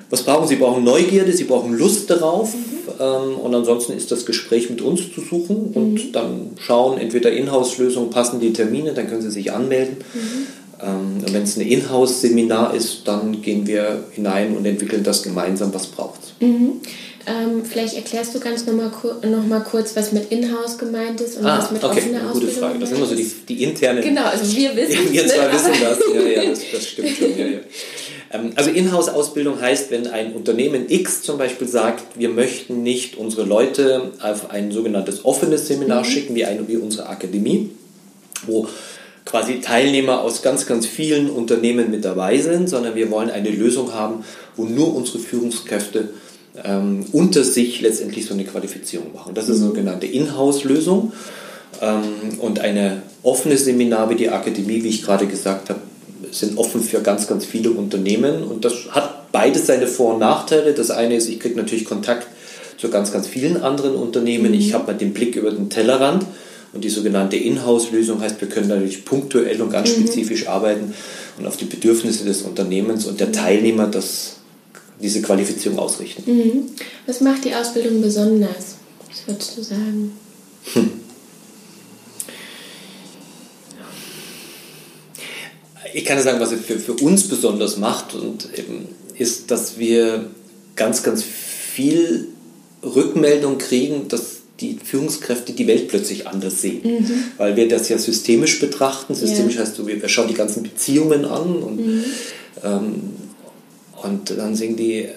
Was 0.10 0.24
brauchen 0.24 0.48
Sie? 0.48 0.56
Sie 0.56 0.62
brauchen 0.62 0.84
Neugierde, 0.84 1.34
Sie 1.34 1.44
brauchen 1.46 1.74
Lust 1.74 2.10
darauf 2.10 2.54
mhm. 2.54 2.60
ähm, 3.00 3.38
und 3.38 3.56
ansonsten 3.56 3.94
ist 3.94 4.12
das 4.12 4.26
Gespräch 4.26 4.70
mit 4.70 4.82
uns 4.82 5.12
zu 5.14 5.22
suchen 5.22 5.72
und 5.74 5.94
mhm. 5.94 6.12
dann 6.12 6.50
schauen, 6.60 6.98
entweder 6.98 7.32
Inhouse-Lösungen 7.32 8.10
passen 8.10 8.40
die 8.40 8.54
Termine, 8.54 8.94
dann 8.94 9.08
können 9.08 9.22
Sie 9.22 9.32
sich 9.32 9.52
anmelden. 9.52 9.98
Mhm. 10.14 10.48
Ähm, 10.82 11.24
und 11.26 11.34
wenn 11.34 11.44
es 11.44 11.58
ein 11.58 11.62
Inhouse-Seminar 11.62 12.74
ist, 12.74 13.02
dann 13.06 13.42
gehen 13.42 13.68
wir 13.68 14.06
hinein 14.12 14.56
und 14.56 14.66
entwickeln 14.66 15.04
das 15.04 15.24
gemeinsam, 15.24 15.74
was 15.74 15.88
braucht 15.88 16.20
es. 16.24 16.34
Ähm, 17.30 17.66
vielleicht 17.66 17.96
erklärst 17.96 18.34
du 18.34 18.40
ganz 18.40 18.66
nochmal 18.66 18.90
noch 19.30 19.46
mal 19.46 19.60
kurz, 19.60 19.98
was 19.98 20.14
mit 20.14 20.32
Inhouse 20.32 20.78
gemeint 20.78 21.20
ist 21.20 21.38
und 21.38 21.46
ah, 21.46 21.60
was 21.60 21.72
mit 21.72 21.84
okay, 21.84 22.00
offener 22.00 22.22
eine 22.22 22.30
gute 22.30 22.48
Frage. 22.48 22.80
Das 22.80 22.88
sind 22.88 23.00
immer 23.00 23.08
so 23.08 23.16
die, 23.16 23.30
die 23.50 23.64
internen. 23.64 24.02
Genau, 24.02 24.24
also 24.24 24.56
wir 24.56 24.74
wissen. 24.78 25.12
Wir 25.12 25.28
zwei 25.28 25.48
ne? 25.48 25.54
wissen 25.54 25.72
das. 25.82 26.00
Ja, 26.14 26.22
ja, 26.22 26.50
das, 26.50 26.60
das 26.72 26.88
stimmt 26.88 27.18
schon. 27.18 27.38
Ja, 27.38 27.46
ja. 27.46 27.60
Ähm, 28.30 28.52
also 28.56 28.70
Inhouse-Ausbildung 28.72 29.62
heißt, 29.62 29.90
wenn 29.90 30.08
ein 30.08 30.34
Unternehmen 30.34 30.90
X 30.90 31.22
zum 31.22 31.38
Beispiel 31.38 31.66
sagt, 31.66 32.20
wir 32.20 32.28
möchten 32.28 32.84
nicht 32.84 33.16
unsere 33.16 33.44
Leute 33.44 34.12
auf 34.22 34.52
ein 34.52 34.74
sogenanntes 34.74 35.24
offenes 35.24 35.68
Seminar 35.68 36.02
mhm. 36.02 36.06
schicken, 36.06 36.36
wie, 36.36 36.44
eine, 36.44 36.68
wie 36.68 36.76
unsere 36.76 37.08
Akademie, 37.08 37.70
wo 38.46 38.68
quasi 39.24 39.62
Teilnehmer 39.62 40.22
aus 40.22 40.42
ganz, 40.42 40.66
ganz 40.66 40.86
vielen 40.86 41.30
Unternehmen 41.30 41.90
mit 41.90 42.04
dabei 42.04 42.38
sind, 42.40 42.68
sondern 42.68 42.96
wir 42.96 43.10
wollen 43.12 43.30
eine 43.30 43.50
Lösung 43.50 43.94
haben, 43.94 44.26
wo 44.58 44.66
nur 44.66 44.94
unsere 44.94 45.20
Führungskräfte 45.20 46.10
ähm, 46.64 47.06
unter 47.12 47.44
sich 47.44 47.82
letztendlich 47.82 48.26
so 48.26 48.34
eine 48.34 48.46
Qualifizierung 48.46 49.14
machen. 49.14 49.34
Das 49.34 49.50
ist 49.50 49.58
eine 49.60 49.68
sogenannte 49.68 50.08
Inhouse-Lösung. 50.08 51.14
Ähm, 51.82 52.40
und 52.40 52.60
eine 52.60 53.04
offene 53.24 53.58
Seminar 53.58 54.10
wie 54.10 54.16
die 54.16 54.30
Akademie, 54.30 54.84
wie 54.84 54.90
ich 54.90 55.04
gerade 55.04 55.28
gesagt 55.28 55.70
habe, 55.70 55.82
sind 56.32 56.58
offen 56.58 56.82
für 56.82 57.02
ganz, 57.02 57.28
ganz 57.28 57.46
viele 57.46 57.72
Unternehmen. 57.72 58.44
Und 58.44 58.66
das 58.66 58.74
hat 58.92 59.32
beides 59.32 59.68
seine 59.68 59.88
Vor- 59.88 60.16
und 60.16 60.20
Nachteile. 60.20 60.74
Das 60.74 60.92
eine 60.92 61.16
ist, 61.16 61.30
ich 61.30 61.40
kriege 61.40 61.56
natürlich 61.56 61.86
Kontakt 61.86 62.28
zu 62.78 62.90
ganz, 62.90 63.12
ganz 63.12 63.28
vielen 63.28 63.62
anderen 63.62 63.96
Unternehmen. 63.96 64.52
Mhm. 64.52 64.58
Ich 64.58 64.74
habe 64.74 64.92
mal 64.92 64.98
den 64.98 65.14
Blick 65.14 65.36
über 65.36 65.52
den 65.52 65.70
Tellerrand. 65.70 66.26
Und 66.74 66.84
die 66.84 66.90
sogenannte 66.90 67.38
Inhouse-Lösung 67.38 68.22
heißt, 68.22 68.42
wir 68.42 68.50
können 68.50 68.68
natürlich 68.68 69.06
punktuell 69.06 69.62
und 69.62 69.72
ganz 69.72 69.90
mhm. 69.90 70.02
spezifisch 70.02 70.48
arbeiten 70.48 70.94
und 71.38 71.48
auf 71.48 71.58
die 71.58 71.66
Bedürfnisse 71.66 72.26
des 72.26 72.42
Unternehmens 72.42 73.06
und 73.06 73.20
der 73.20 73.32
Teilnehmer 73.32 73.88
das, 73.88 74.37
diese 75.02 75.22
Qualifizierung 75.22 75.80
ausrichten. 75.80 76.24
Mhm. 76.26 76.64
Was 77.06 77.22
macht 77.22 77.46
die 77.46 77.54
Ausbildung 77.54 78.02
besonders? 78.02 78.76
Was 79.10 79.28
würdest 79.28 79.58
du 79.58 79.64
sagen? 79.64 80.12
Hm. 80.74 80.92
Ich 85.94 86.06
kann 86.06 86.22
sagen, 86.22 86.40
was 86.40 86.52
es 86.52 86.62
für, 86.62 86.78
für 86.78 86.94
uns 86.94 87.28
besonders 87.28 87.78
macht 87.78 88.14
und 88.14 88.50
eben 88.58 88.88
ist, 89.16 89.50
dass 89.50 89.80
wir 89.80 90.30
ganz, 90.76 91.02
ganz 91.02 91.24
viel 91.24 92.28
Rückmeldung 92.84 93.58
kriegen, 93.58 94.08
dass 94.08 94.38
die 94.60 94.78
Führungskräfte 94.84 95.54
die 95.54 95.68
Welt 95.68 95.88
plötzlich 95.88 96.28
anders 96.28 96.62
sehen. 96.62 96.82
Mhm. 96.84 97.24
Weil 97.38 97.56
wir 97.56 97.68
das 97.68 97.90
ja 97.90 97.98
systemisch 97.98 98.60
betrachten. 98.60 99.14
Systemisch 99.14 99.56
ja. 99.56 99.62
heißt, 99.62 99.86
wir 99.86 100.10
schauen 100.10 100.28
die 100.28 100.34
ganzen 100.34 100.64
Beziehungen 100.64 101.26
an 101.26 101.56
und, 101.58 101.86
mhm. 101.86 102.04
ähm, 102.64 102.94
und 104.04 104.38
dann 104.38 104.56
sehen 104.56 104.76
die, 104.76 105.08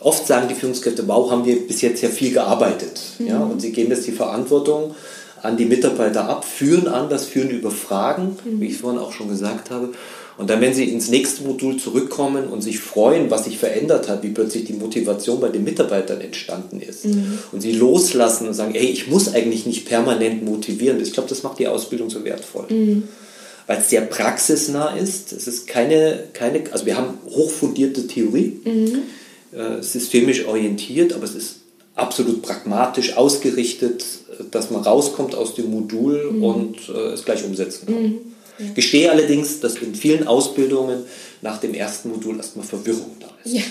oft 0.00 0.26
sagen 0.26 0.48
die 0.48 0.54
Führungskräfte, 0.54 1.06
wow, 1.06 1.30
haben 1.30 1.44
wir 1.44 1.66
bis 1.66 1.82
jetzt 1.82 2.02
ja 2.02 2.08
viel 2.08 2.32
gearbeitet. 2.32 3.00
Mhm. 3.18 3.26
Ja? 3.26 3.38
Und 3.40 3.60
sie 3.60 3.72
geben 3.72 3.90
jetzt 3.90 4.06
die 4.06 4.12
Verantwortung 4.12 4.94
an 5.42 5.56
die 5.56 5.66
Mitarbeiter 5.66 6.28
ab, 6.28 6.44
führen 6.44 6.88
an, 6.88 7.08
das 7.08 7.26
führen 7.26 7.50
über 7.50 7.70
Fragen, 7.70 8.36
wie 8.44 8.50
mhm. 8.50 8.62
ich 8.62 8.78
vorhin 8.78 9.00
auch 9.00 9.12
schon 9.12 9.28
gesagt 9.28 9.70
habe. 9.70 9.90
Und 10.38 10.50
dann, 10.50 10.60
wenn 10.60 10.74
Sie 10.74 10.84
ins 10.84 11.08
nächste 11.08 11.44
Modul 11.44 11.78
zurückkommen 11.78 12.48
und 12.48 12.60
sich 12.60 12.78
freuen, 12.78 13.30
was 13.30 13.44
sich 13.44 13.58
verändert 13.58 14.08
hat, 14.08 14.22
wie 14.22 14.28
plötzlich 14.28 14.64
die 14.64 14.74
Motivation 14.74 15.40
bei 15.40 15.48
den 15.48 15.64
Mitarbeitern 15.64 16.20
entstanden 16.20 16.80
ist 16.80 17.06
mhm. 17.06 17.38
und 17.52 17.62
sie 17.62 17.72
loslassen 17.72 18.46
und 18.46 18.52
sagen, 18.52 18.74
hey, 18.74 18.86
ich 18.86 19.08
muss 19.08 19.32
eigentlich 19.32 19.64
nicht 19.64 19.86
permanent 19.86 20.44
motivieren. 20.44 21.00
Ich 21.00 21.14
glaube, 21.14 21.30
das 21.30 21.42
macht 21.42 21.58
die 21.58 21.68
Ausbildung 21.68 22.10
so 22.10 22.22
wertvoll. 22.22 22.66
Mhm. 22.68 23.04
Weil 23.66 23.78
es 23.78 23.90
sehr 23.90 24.02
praxisnah 24.02 24.96
ist. 24.96 25.32
Es 25.32 25.48
ist 25.48 25.66
keine, 25.66 26.24
keine, 26.32 26.62
also 26.72 26.86
wir 26.86 26.96
haben 26.96 27.18
hochfundierte 27.28 28.06
Theorie, 28.06 28.60
mhm. 28.64 29.02
äh, 29.58 29.82
systemisch 29.82 30.46
orientiert, 30.46 31.12
aber 31.12 31.24
es 31.24 31.34
ist 31.34 31.56
absolut 31.96 32.42
pragmatisch 32.42 33.16
ausgerichtet, 33.16 34.04
dass 34.50 34.70
man 34.70 34.82
rauskommt 34.82 35.34
aus 35.34 35.54
dem 35.54 35.70
Modul 35.70 36.30
mhm. 36.32 36.44
und 36.44 36.88
äh, 36.88 37.12
es 37.12 37.24
gleich 37.24 37.44
umsetzen 37.44 37.86
kann. 37.86 38.02
Mhm. 38.02 38.18
Ja. 38.58 38.72
Gestehe 38.74 39.10
allerdings, 39.10 39.60
dass 39.60 39.76
in 39.76 39.94
vielen 39.94 40.26
Ausbildungen 40.26 41.04
nach 41.42 41.58
dem 41.58 41.74
ersten 41.74 42.10
Modul 42.10 42.36
erstmal 42.36 42.64
Verwirrung. 42.64 43.15
Ja. 43.46 43.62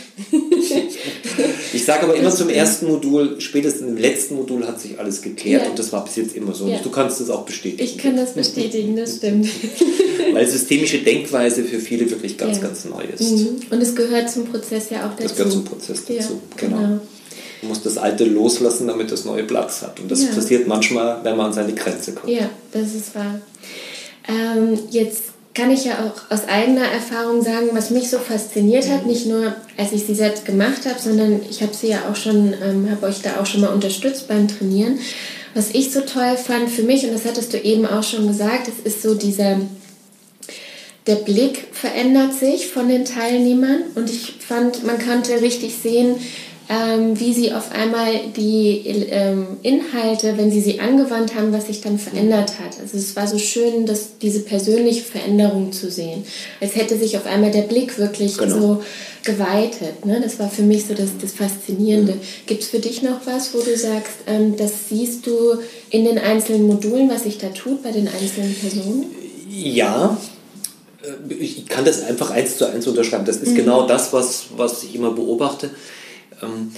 ich 1.73 1.83
sage 1.83 2.03
aber 2.03 2.15
immer 2.15 2.33
zum 2.33 2.49
ersten 2.49 2.87
Modul, 2.87 3.41
spätestens 3.41 3.89
im 3.89 3.97
letzten 3.97 4.35
Modul 4.35 4.65
hat 4.65 4.79
sich 4.79 4.97
alles 4.97 5.21
geklärt 5.21 5.63
ja. 5.63 5.69
und 5.69 5.77
das 5.77 5.91
war 5.91 6.05
bis 6.05 6.15
jetzt 6.15 6.35
immer 6.35 6.53
so. 6.53 6.67
Ja. 6.67 6.79
Du 6.81 6.89
kannst 6.89 7.19
das 7.19 7.29
auch 7.29 7.45
bestätigen. 7.45 7.83
Ich 7.83 7.97
kann 7.97 8.15
das 8.15 8.33
bestätigen, 8.33 8.95
das 8.95 9.15
stimmt. 9.17 9.47
Weil 10.31 10.47
systemische 10.47 10.99
Denkweise 10.99 11.63
für 11.63 11.79
viele 11.79 12.09
wirklich 12.09 12.37
ganz, 12.37 12.61
ganz 12.61 12.85
neu 12.85 13.03
ist. 13.03 13.21
Mhm. 13.21 13.57
Und 13.69 13.81
es 13.81 13.95
gehört 13.95 14.29
zum 14.29 14.45
Prozess 14.45 14.89
ja 14.89 15.07
auch 15.07 15.11
dazu. 15.11 15.23
Das 15.23 15.35
gehört 15.35 15.51
zum 15.51 15.65
Prozess 15.65 16.05
dazu, 16.05 16.41
genau. 16.55 16.77
genau. 16.77 16.99
Man 17.61 17.69
muss 17.69 17.81
das 17.81 17.97
Alte 17.97 18.25
loslassen, 18.25 18.87
damit 18.87 19.11
das 19.11 19.25
neue 19.25 19.43
Platz 19.43 19.81
hat. 19.81 19.99
Und 19.99 20.09
das 20.11 20.23
passiert 20.25 20.67
manchmal, 20.67 21.23
wenn 21.23 21.35
man 21.35 21.47
an 21.47 21.53
seine 21.53 21.73
Grenze 21.73 22.13
kommt. 22.13 22.31
Ja, 22.31 22.49
das 22.71 22.93
ist 22.93 23.15
wahr. 23.15 23.41
Ähm, 24.27 24.77
jetzt 24.91 25.34
kann 25.55 25.71
ich 25.71 25.85
ja 25.85 26.05
auch 26.05 26.31
aus 26.31 26.47
eigener 26.47 26.83
Erfahrung 26.83 27.41
sagen, 27.41 27.69
was 27.71 27.89
mich 27.89 28.09
so 28.09 28.19
fasziniert 28.19 28.89
hat, 28.89 29.05
nicht 29.05 29.25
nur 29.25 29.55
als 29.77 29.93
ich 29.93 30.05
sie 30.05 30.13
selbst 30.13 30.45
gemacht 30.45 30.85
habe, 30.85 30.99
sondern 30.99 31.41
ich 31.49 31.61
habe 31.61 31.73
sie 31.73 31.87
ja 31.87 32.09
auch 32.11 32.15
schon, 32.15 32.53
ähm, 32.61 32.89
habe 32.91 33.07
euch 33.07 33.21
da 33.21 33.39
auch 33.39 33.45
schon 33.45 33.61
mal 33.61 33.73
unterstützt 33.73 34.27
beim 34.27 34.49
Trainieren. 34.49 34.99
Was 35.53 35.71
ich 35.71 35.91
so 35.91 36.01
toll 36.01 36.35
fand 36.35 36.69
für 36.69 36.83
mich, 36.83 37.05
und 37.05 37.13
das 37.13 37.23
hattest 37.23 37.53
du 37.53 37.57
eben 37.57 37.85
auch 37.85 38.03
schon 38.03 38.27
gesagt, 38.27 38.67
es 38.67 38.85
ist 38.85 39.01
so 39.01 39.15
dieser, 39.15 39.61
der 41.07 41.15
Blick 41.15 41.69
verändert 41.71 42.33
sich 42.33 42.67
von 42.67 42.89
den 42.89 43.05
Teilnehmern 43.05 43.83
und 43.95 44.09
ich 44.09 44.35
fand, 44.45 44.85
man 44.85 44.99
konnte 44.99 45.41
richtig 45.41 45.75
sehen, 45.81 46.17
ähm, 46.67 47.19
wie 47.19 47.33
sie 47.33 47.53
auf 47.53 47.71
einmal 47.71 48.11
die 48.35 48.81
ähm, 48.87 49.57
Inhalte, 49.61 50.37
wenn 50.37 50.51
sie 50.51 50.61
sie 50.61 50.79
angewandt 50.79 51.35
haben, 51.35 51.53
was 51.53 51.67
sich 51.67 51.81
dann 51.81 51.99
verändert 51.99 52.59
hat. 52.59 52.79
Also 52.81 52.97
es 52.97 53.15
war 53.15 53.27
so 53.27 53.37
schön, 53.37 53.85
dass 53.85 54.17
diese 54.17 54.39
persönliche 54.39 55.03
Veränderung 55.03 55.71
zu 55.71 55.91
sehen. 55.91 56.25
Als 56.59 56.75
hätte 56.75 56.97
sich 56.97 57.17
auf 57.17 57.27
einmal 57.27 57.51
der 57.51 57.63
Blick 57.63 57.99
wirklich 57.99 58.37
genau. 58.37 58.55
so 58.59 58.83
geweitet. 59.23 60.05
Ne? 60.05 60.21
Das 60.23 60.39
war 60.39 60.49
für 60.49 60.63
mich 60.63 60.85
so 60.85 60.95
das, 60.95 61.09
das 61.21 61.33
Faszinierende. 61.33 62.13
Mhm. 62.13 62.21
Gibt 62.47 62.63
es 62.63 62.69
für 62.69 62.79
dich 62.79 63.03
noch 63.03 63.25
was, 63.25 63.53
wo 63.53 63.59
du 63.59 63.77
sagst, 63.77 64.13
ähm, 64.25 64.55
das 64.57 64.89
siehst 64.89 65.27
du 65.27 65.59
in 65.91 66.05
den 66.05 66.17
einzelnen 66.17 66.65
Modulen, 66.65 67.09
was 67.09 67.23
sich 67.23 67.37
da 67.37 67.49
tut 67.49 67.83
bei 67.83 67.91
den 67.91 68.07
einzelnen 68.07 68.55
Personen? 68.55 69.05
Ja, 69.49 70.17
äh, 71.03 71.33
ich 71.33 71.67
kann 71.67 71.85
das 71.85 72.01
einfach 72.03 72.31
eins 72.31 72.57
zu 72.57 72.65
eins 72.65 72.87
unterschreiben. 72.87 73.25
Das 73.25 73.37
ist 73.37 73.51
mhm. 73.51 73.57
genau 73.57 73.87
das, 73.87 74.13
was, 74.13 74.45
was 74.57 74.83
ich 74.83 74.95
immer 74.95 75.11
beobachte. 75.11 75.69
Ähm, 76.41 76.71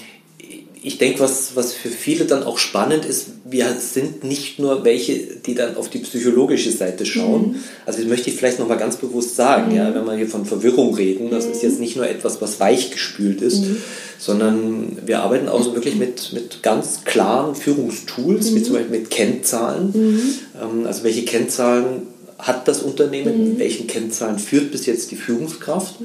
ich 0.84 0.98
denke, 0.98 1.20
was, 1.20 1.56
was 1.56 1.74
für 1.74 1.90
viele 1.90 2.26
dann 2.26 2.44
auch 2.44 2.58
spannend 2.58 3.04
ist, 3.04 3.28
wir 3.44 3.66
sind 3.80 4.24
nicht 4.24 4.60
nur 4.60 4.86
welche, 4.86 5.18
die 5.46 5.56
dann 5.56 5.76
auf 5.76 5.90
die 5.90 6.00
psychologische 6.00 6.72
Seite 6.72 7.06
schauen. 7.06 7.50
Mhm. 7.50 7.56
Also 7.86 8.00
das 8.00 8.08
möchte 8.08 8.30
ich 8.30 8.38
vielleicht 8.38 8.60
nochmal 8.60 8.78
ganz 8.78 8.96
bewusst 8.98 9.36
sagen, 9.36 9.72
mhm. 9.72 9.78
ja, 9.78 9.94
wenn 9.94 10.06
wir 10.06 10.16
hier 10.16 10.30
von 10.30 10.46
Verwirrung 10.46 10.96
reden, 10.96 11.30
das 11.30 11.46
ist 11.46 11.64
jetzt 11.64 11.80
nicht 11.80 11.96
nur 11.96 12.08
etwas, 12.08 12.42
was 12.42 12.60
weichgespült 12.60 13.42
ist, 13.42 13.66
mhm. 13.66 13.78
sondern 14.18 14.98
wir 15.06 15.22
arbeiten 15.22 15.50
auch 15.50 15.62
so 15.64 15.74
wirklich 15.74 15.96
mit, 15.96 16.32
mit 16.34 16.64
ganz 16.64 17.04
klaren 17.04 17.56
Führungstools, 17.56 18.54
wie 18.54 18.60
mhm. 18.60 18.64
zum 18.64 18.76
Beispiel 18.76 19.00
mit 19.00 19.10
Kennzahlen. 19.10 19.92
Mhm. 19.94 20.22
Ähm, 20.62 20.86
also 20.86 21.04
welche 21.04 21.26
Kennzahlen 21.26 22.08
hat 22.38 22.68
das 22.68 22.84
Unternehmen, 22.84 23.56
mhm. 23.56 23.60
welchen 23.60 23.88
Kennzahlen 23.88 24.40
führt 24.40 24.72
bis 24.72 24.86
jetzt 24.86 25.12
die 25.12 25.16
Führungskraft. 25.16 25.96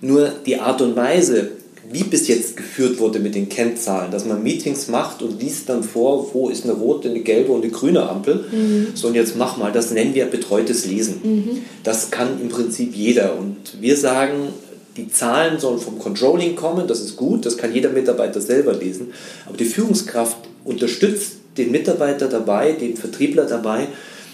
Nur 0.00 0.32
die 0.46 0.58
Art 0.58 0.82
und 0.82 0.96
Weise, 0.96 1.52
wie 1.90 2.04
bis 2.04 2.28
jetzt 2.28 2.56
geführt 2.56 2.98
wurde 2.98 3.18
mit 3.18 3.34
den 3.34 3.48
Kennzahlen, 3.48 4.10
dass 4.10 4.24
man 4.24 4.42
Meetings 4.42 4.88
macht 4.88 5.22
und 5.22 5.40
liest 5.40 5.68
dann 5.68 5.82
vor, 5.82 6.30
wo 6.32 6.48
ist 6.48 6.64
eine 6.64 6.74
rote, 6.74 7.10
eine 7.10 7.20
gelbe 7.20 7.52
und 7.52 7.62
eine 7.62 7.72
grüne 7.72 8.08
Ampel. 8.08 8.44
Mhm. 8.50 8.88
So, 8.94 9.08
und 9.08 9.14
jetzt 9.14 9.36
mach 9.36 9.56
mal, 9.56 9.72
das 9.72 9.90
nennen 9.90 10.14
wir 10.14 10.26
betreutes 10.26 10.86
Lesen. 10.86 11.20
Mhm. 11.22 11.58
Das 11.82 12.10
kann 12.10 12.40
im 12.40 12.48
Prinzip 12.48 12.94
jeder. 12.94 13.36
Und 13.36 13.56
wir 13.80 13.96
sagen, 13.96 14.48
die 14.96 15.10
Zahlen 15.10 15.58
sollen 15.58 15.80
vom 15.80 15.98
Controlling 15.98 16.54
kommen, 16.54 16.86
das 16.86 17.00
ist 17.00 17.16
gut, 17.16 17.46
das 17.46 17.56
kann 17.56 17.74
jeder 17.74 17.90
Mitarbeiter 17.90 18.40
selber 18.40 18.74
lesen. 18.74 19.12
Aber 19.46 19.56
die 19.56 19.64
Führungskraft 19.64 20.36
unterstützt 20.64 21.32
den 21.56 21.72
Mitarbeiter 21.72 22.28
dabei, 22.28 22.72
den 22.72 22.96
Vertriebler 22.96 23.44
dabei, 23.44 23.88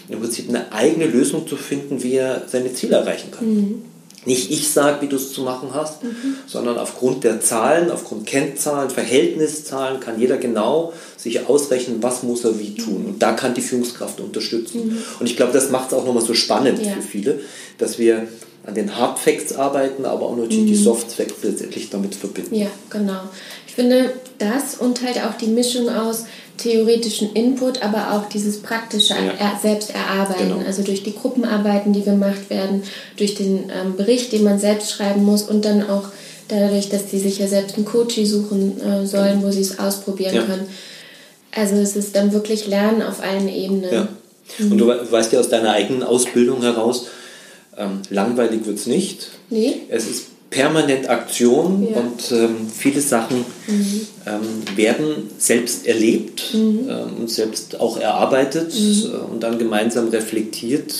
im 0.07 0.19
Prinzip 0.19 0.49
eine 0.49 0.71
eigene 0.71 1.05
Lösung 1.05 1.47
zu 1.47 1.55
finden, 1.55 2.03
wie 2.03 2.15
er 2.15 2.43
seine 2.47 2.73
Ziele 2.73 2.97
erreichen 2.97 3.31
kann. 3.31 3.47
Mhm 3.47 3.81
nicht 4.25 4.51
ich 4.51 4.69
sage, 4.69 5.01
wie 5.01 5.07
du 5.07 5.15
es 5.15 5.33
zu 5.33 5.41
machen 5.41 5.69
hast, 5.73 6.03
mhm. 6.03 6.35
sondern 6.45 6.77
aufgrund 6.77 7.23
der 7.23 7.41
Zahlen, 7.41 7.89
aufgrund 7.89 8.25
Kennzahlen, 8.25 8.89
Verhältniszahlen 8.89 9.99
kann 9.99 10.19
jeder 10.19 10.37
genau 10.37 10.93
sich 11.17 11.47
ausrechnen, 11.47 12.03
was 12.03 12.23
muss 12.23 12.43
er 12.43 12.59
wie 12.59 12.75
tun. 12.75 13.05
Und 13.05 13.21
da 13.21 13.33
kann 13.33 13.53
die 13.53 13.61
Führungskraft 13.61 14.19
unterstützen. 14.19 14.87
Mhm. 14.87 14.97
Und 15.19 15.25
ich 15.25 15.37
glaube, 15.37 15.53
das 15.53 15.69
macht 15.69 15.89
es 15.89 15.93
auch 15.93 16.05
nochmal 16.05 16.23
so 16.23 16.33
spannend 16.33 16.83
ja. 16.83 16.91
für 16.91 17.01
viele, 17.01 17.39
dass 17.77 17.97
wir 17.97 18.27
an 18.65 18.75
den 18.75 18.97
Hard 18.97 19.19
Facts 19.19 19.53
arbeiten, 19.53 20.05
aber 20.05 20.25
auch 20.25 20.35
natürlich 20.35 20.63
mhm. 20.63 20.67
die 20.67 20.75
Soft 20.75 21.11
Facts 21.11 21.43
letztendlich 21.43 21.89
damit 21.89 22.15
verbinden. 22.15 22.55
Ja, 22.55 22.67
genau. 22.89 23.21
Ich 23.67 23.75
finde 23.75 24.11
das 24.37 24.75
und 24.77 25.01
halt 25.01 25.17
auch 25.17 25.35
die 25.35 25.47
Mischung 25.47 25.89
aus 25.89 26.25
theoretischen 26.59 27.33
Input, 27.33 27.81
aber 27.81 28.13
auch 28.13 28.29
dieses 28.29 28.61
praktische 28.61 29.13
ja. 29.13 29.59
selbst 29.61 29.93
erarbeiten. 29.93 30.49
Genau. 30.49 30.65
Also 30.65 30.83
durch 30.83 31.03
die 31.03 31.15
Gruppenarbeiten, 31.15 31.93
die 31.93 32.03
gemacht 32.03 32.49
werden, 32.49 32.83
durch 33.17 33.35
den 33.35 33.71
ähm, 33.71 33.95
Bericht, 33.95 34.31
den 34.31 34.43
man 34.43 34.59
selbst 34.59 34.91
schreiben 34.91 35.23
muss 35.23 35.43
und 35.43 35.65
dann 35.65 35.89
auch 35.89 36.09
dadurch, 36.49 36.89
dass 36.89 37.09
sie 37.09 37.19
sich 37.19 37.39
ja 37.39 37.47
selbst 37.47 37.77
einen 37.77 37.85
Coachie 37.85 38.25
suchen 38.25 38.79
äh, 38.81 39.05
sollen, 39.05 39.41
wo 39.41 39.51
sie 39.51 39.61
es 39.61 39.79
ausprobieren 39.79 40.35
ja. 40.35 40.41
können. 40.43 40.67
Also 41.55 41.75
es 41.75 41.95
ist 41.95 42.15
dann 42.15 42.33
wirklich 42.33 42.67
Lernen 42.67 43.01
auf 43.01 43.23
allen 43.23 43.47
Ebenen. 43.47 43.91
Ja. 43.91 44.07
Und 44.59 44.77
du 44.77 44.87
weißt 44.87 45.31
ja 45.31 45.39
aus 45.39 45.49
deiner 45.49 45.71
eigenen 45.71 46.03
Ausbildung 46.03 46.61
heraus, 46.61 47.07
ähm, 47.77 48.01
langweilig 48.09 48.65
wird 48.65 48.77
es 48.77 48.87
nicht. 48.87 49.29
Nee. 49.49 49.81
Es 49.89 50.09
ist 50.09 50.25
permanent 50.49 51.09
Aktion 51.09 51.87
ja. 51.91 51.99
und 51.99 52.31
ähm, 52.31 52.69
viele 52.75 53.01
Sachen 53.01 53.45
mhm. 53.67 54.07
ähm, 54.25 54.77
werden 54.77 55.29
selbst 55.37 55.85
erlebt 55.85 56.53
mhm. 56.53 56.89
ähm, 56.89 57.17
und 57.19 57.29
selbst 57.29 57.79
auch 57.79 57.99
erarbeitet 57.99 58.73
mhm. 58.73 59.11
äh, 59.11 59.31
und 59.31 59.43
dann 59.43 59.59
gemeinsam 59.59 60.09
reflektiert. 60.09 60.93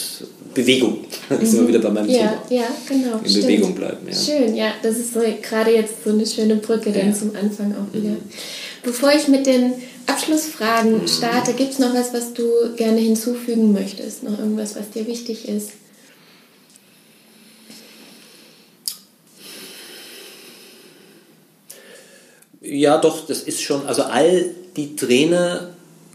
Bewegung. 0.54 1.00
Mhm. 1.30 1.46
sind 1.46 1.62
wir 1.62 1.68
wieder 1.68 1.80
bei 1.80 1.92
meinem 1.92 2.10
ja, 2.10 2.42
Thema. 2.48 2.62
Ja, 2.62 2.68
genau. 2.88 3.20
In 3.24 3.30
stimmt. 3.30 3.46
Bewegung 3.46 3.76
bleiben. 3.76 4.08
Ja. 4.08 4.16
Schön, 4.16 4.56
ja. 4.56 4.72
Das 4.82 4.98
ist 4.98 5.14
so, 5.14 5.20
gerade 5.20 5.72
jetzt 5.72 6.04
so 6.04 6.10
eine 6.10 6.26
schöne 6.26 6.56
Brücke 6.56 6.92
dann 6.92 7.14
zum 7.14 7.36
Anfang 7.36 7.72
auch 7.74 7.94
wieder. 7.94 8.10
Mhm. 8.10 8.18
Bevor 8.82 9.12
ich 9.12 9.28
mit 9.28 9.46
den 9.46 9.74
Abschlussfragen 10.08 11.04
mhm. 11.04 11.08
starte, 11.08 11.54
gibt 11.54 11.74
es 11.74 11.80
noch 11.80 11.94
was, 11.94 12.16
was 12.16 12.34
du 12.34 12.44
gerne 12.76 13.00
hinzufügen 13.00 13.74
möchtest? 13.74 14.24
Noch 14.24 14.40
irgendwas, 14.40 14.76
was 14.76 14.90
dir 14.90 15.06
wichtig 15.06 15.48
ist? 15.48 15.70
Ja, 22.70 22.98
doch, 22.98 23.26
das 23.26 23.44
ist 23.44 23.62
schon, 23.62 23.86
also 23.88 24.04
all 24.04 24.46
die 24.76 24.96
Trainer, 24.96 25.70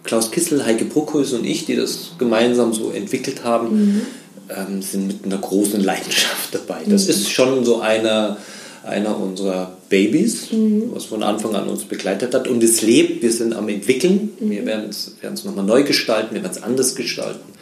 Klaus 0.05 0.31
Kissel, 0.31 0.65
Heike 0.65 0.85
Bruckhäuser 0.85 1.39
und 1.39 1.45
ich, 1.45 1.67
die 1.67 1.77
das 1.77 2.13
gemeinsam 2.19 2.73
so 2.73 2.91
entwickelt 2.91 3.45
haben, 3.45 3.69
mhm. 3.77 4.03
ähm, 4.51 4.83
sind 4.83 5.07
mit 5.09 5.25
einer 5.25 5.39
großen 5.39 5.83
Leidenschaft 5.83 6.55
dabei. 6.55 6.81
Das 6.87 7.05
mhm. 7.05 7.11
ist 7.11 7.31
schon 7.31 7.65
so 7.65 7.81
einer, 7.81 8.37
einer 8.85 9.19
unserer 9.19 9.77
Babys, 9.89 10.53
mhm. 10.53 10.91
was 10.93 11.07
von 11.07 11.23
Anfang 11.23 11.55
an 11.57 11.69
uns 11.69 11.85
begleitet 11.85 12.35
hat. 12.35 12.47
Und 12.49 12.63
es 12.63 12.83
lebt, 12.83 13.23
wir 13.23 13.33
sind 13.33 13.55
am 13.55 13.69
entwickeln, 13.69 14.31
mhm. 14.39 14.51
wir 14.51 14.67
werden 14.67 14.91
es 14.91 15.45
nochmal 15.45 15.65
neu 15.65 15.83
gestalten, 15.83 16.35
wir 16.35 16.43
werden 16.43 16.57
es 16.57 16.63
anders 16.63 16.95
gestalten. 16.95 17.53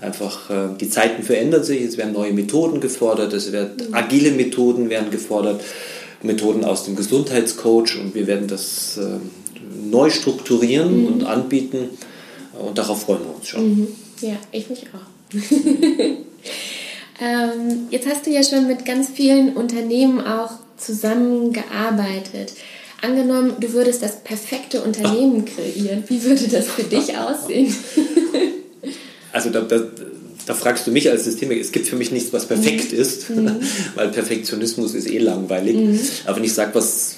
Einfach, 0.00 0.50
äh, 0.50 0.76
die 0.80 0.90
Zeiten 0.90 1.22
verändern 1.22 1.62
sich, 1.62 1.80
es 1.82 1.96
werden 1.96 2.12
neue 2.12 2.32
Methoden 2.32 2.80
gefordert, 2.80 3.32
es 3.32 3.52
werden 3.52 3.88
mhm. 3.88 3.94
agile 3.94 4.32
Methoden 4.32 4.90
werden 4.90 5.10
gefordert. 5.10 5.62
Methoden 6.24 6.64
aus 6.64 6.84
dem 6.84 6.96
Gesundheitscoach 6.96 7.98
und 8.00 8.14
wir 8.14 8.26
werden 8.26 8.48
das 8.48 8.96
äh, 8.96 9.18
neu 9.88 10.10
strukturieren 10.10 11.02
mhm. 11.02 11.06
und 11.06 11.24
anbieten 11.24 11.90
und 12.58 12.78
darauf 12.78 13.02
freuen 13.02 13.20
wir 13.20 13.36
uns 13.36 13.48
schon. 13.48 13.68
Mhm. 13.68 13.88
Ja, 14.20 14.36
ich 14.52 14.70
mich 14.70 14.84
auch. 14.92 15.32
ähm, 17.20 17.88
jetzt 17.90 18.06
hast 18.08 18.26
du 18.26 18.30
ja 18.30 18.42
schon 18.42 18.66
mit 18.66 18.84
ganz 18.84 19.08
vielen 19.10 19.54
Unternehmen 19.54 20.20
auch 20.20 20.52
zusammengearbeitet. 20.76 22.52
Angenommen, 23.02 23.54
du 23.60 23.72
würdest 23.72 24.02
das 24.02 24.20
perfekte 24.20 24.82
Unternehmen 24.82 25.44
kreieren, 25.44 26.04
wie 26.08 26.22
würde 26.22 26.48
das 26.48 26.68
für 26.68 26.84
dich 26.84 27.16
aussehen? 27.18 27.74
also 29.32 29.50
da, 29.50 29.60
da, 29.60 29.80
da 30.46 30.54
fragst 30.54 30.86
du 30.86 30.90
mich 30.90 31.10
als 31.10 31.24
Systemiker, 31.24 31.60
es 31.60 31.72
gibt 31.72 31.86
für 31.86 31.96
mich 31.96 32.10
nichts, 32.10 32.32
was 32.32 32.46
perfekt 32.46 32.92
mhm. 32.92 32.98
ist, 32.98 33.30
mhm. 33.30 33.56
weil 33.94 34.08
Perfektionismus 34.08 34.94
ist 34.94 35.08
eh 35.08 35.18
langweilig. 35.18 35.76
Mhm. 35.76 36.00
Aber 36.26 36.36
wenn 36.36 36.44
ich 36.44 36.52
sage, 36.52 36.74
was, 36.74 37.16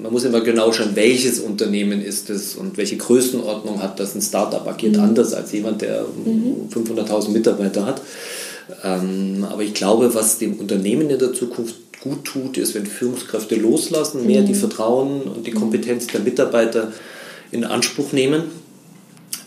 man 0.00 0.12
muss 0.12 0.24
immer 0.24 0.40
genau 0.40 0.72
schauen, 0.72 0.90
welches 0.94 1.40
Unternehmen 1.40 2.00
ist 2.00 2.30
es 2.30 2.54
und 2.54 2.76
welche 2.76 2.96
Größenordnung 2.96 3.82
hat 3.82 3.98
das. 3.98 4.14
Ein 4.14 4.22
Startup 4.22 4.66
agiert 4.66 4.96
mhm. 4.96 5.02
anders 5.02 5.34
als 5.34 5.52
jemand, 5.52 5.82
der 5.82 6.04
500.000 6.04 7.26
mhm. 7.26 7.32
Mitarbeiter 7.32 7.86
hat. 7.86 8.02
Ähm, 8.84 9.46
aber 9.48 9.62
ich 9.62 9.74
glaube, 9.74 10.14
was 10.14 10.38
dem 10.38 10.58
Unternehmen 10.58 11.10
in 11.10 11.18
der 11.18 11.32
Zukunft 11.32 11.76
gut 12.00 12.24
tut, 12.24 12.58
ist, 12.58 12.74
wenn 12.74 12.86
Führungskräfte 12.86 13.56
loslassen, 13.56 14.26
mehr 14.26 14.42
die 14.42 14.52
mhm. 14.52 14.58
Vertrauen 14.58 15.22
und 15.22 15.46
die 15.46 15.50
Kompetenz 15.50 16.06
der 16.06 16.20
Mitarbeiter 16.20 16.92
in 17.50 17.64
Anspruch 17.64 18.12
nehmen 18.12 18.44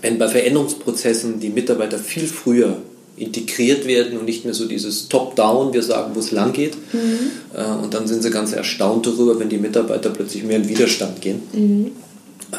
wenn 0.01 0.17
bei 0.17 0.27
Veränderungsprozessen 0.27 1.39
die 1.39 1.49
Mitarbeiter 1.49 1.97
viel 1.97 2.27
früher 2.27 2.81
integriert 3.17 3.85
werden 3.85 4.17
und 4.17 4.25
nicht 4.25 4.45
mehr 4.45 4.53
so 4.53 4.65
dieses 4.65 5.07
Top-Down, 5.09 5.73
wir 5.73 5.83
sagen, 5.83 6.15
wo 6.15 6.19
es 6.19 6.31
lang 6.31 6.53
geht. 6.53 6.75
Mhm. 6.93 7.31
Äh, 7.53 7.83
und 7.83 7.93
dann 7.93 8.07
sind 8.07 8.23
sie 8.23 8.31
ganz 8.31 8.53
erstaunt 8.53 9.05
darüber, 9.05 9.39
wenn 9.39 9.49
die 9.49 9.57
Mitarbeiter 9.57 10.09
plötzlich 10.09 10.43
mehr 10.43 10.57
in 10.57 10.67
Widerstand 10.67 11.21
gehen. 11.21 11.41
Mhm. 11.53 11.91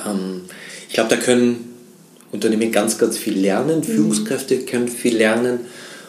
Ähm, 0.06 0.42
ich 0.88 0.94
glaube, 0.94 1.11
da 1.11 1.16
können 1.16 1.72
Unternehmen 2.30 2.70
ganz, 2.70 2.98
ganz 2.98 3.18
viel 3.18 3.38
lernen, 3.38 3.78
mhm. 3.78 3.85
Führungskräfte 3.85 4.58
können 4.58 4.88
viel 4.88 5.16
lernen 5.16 5.61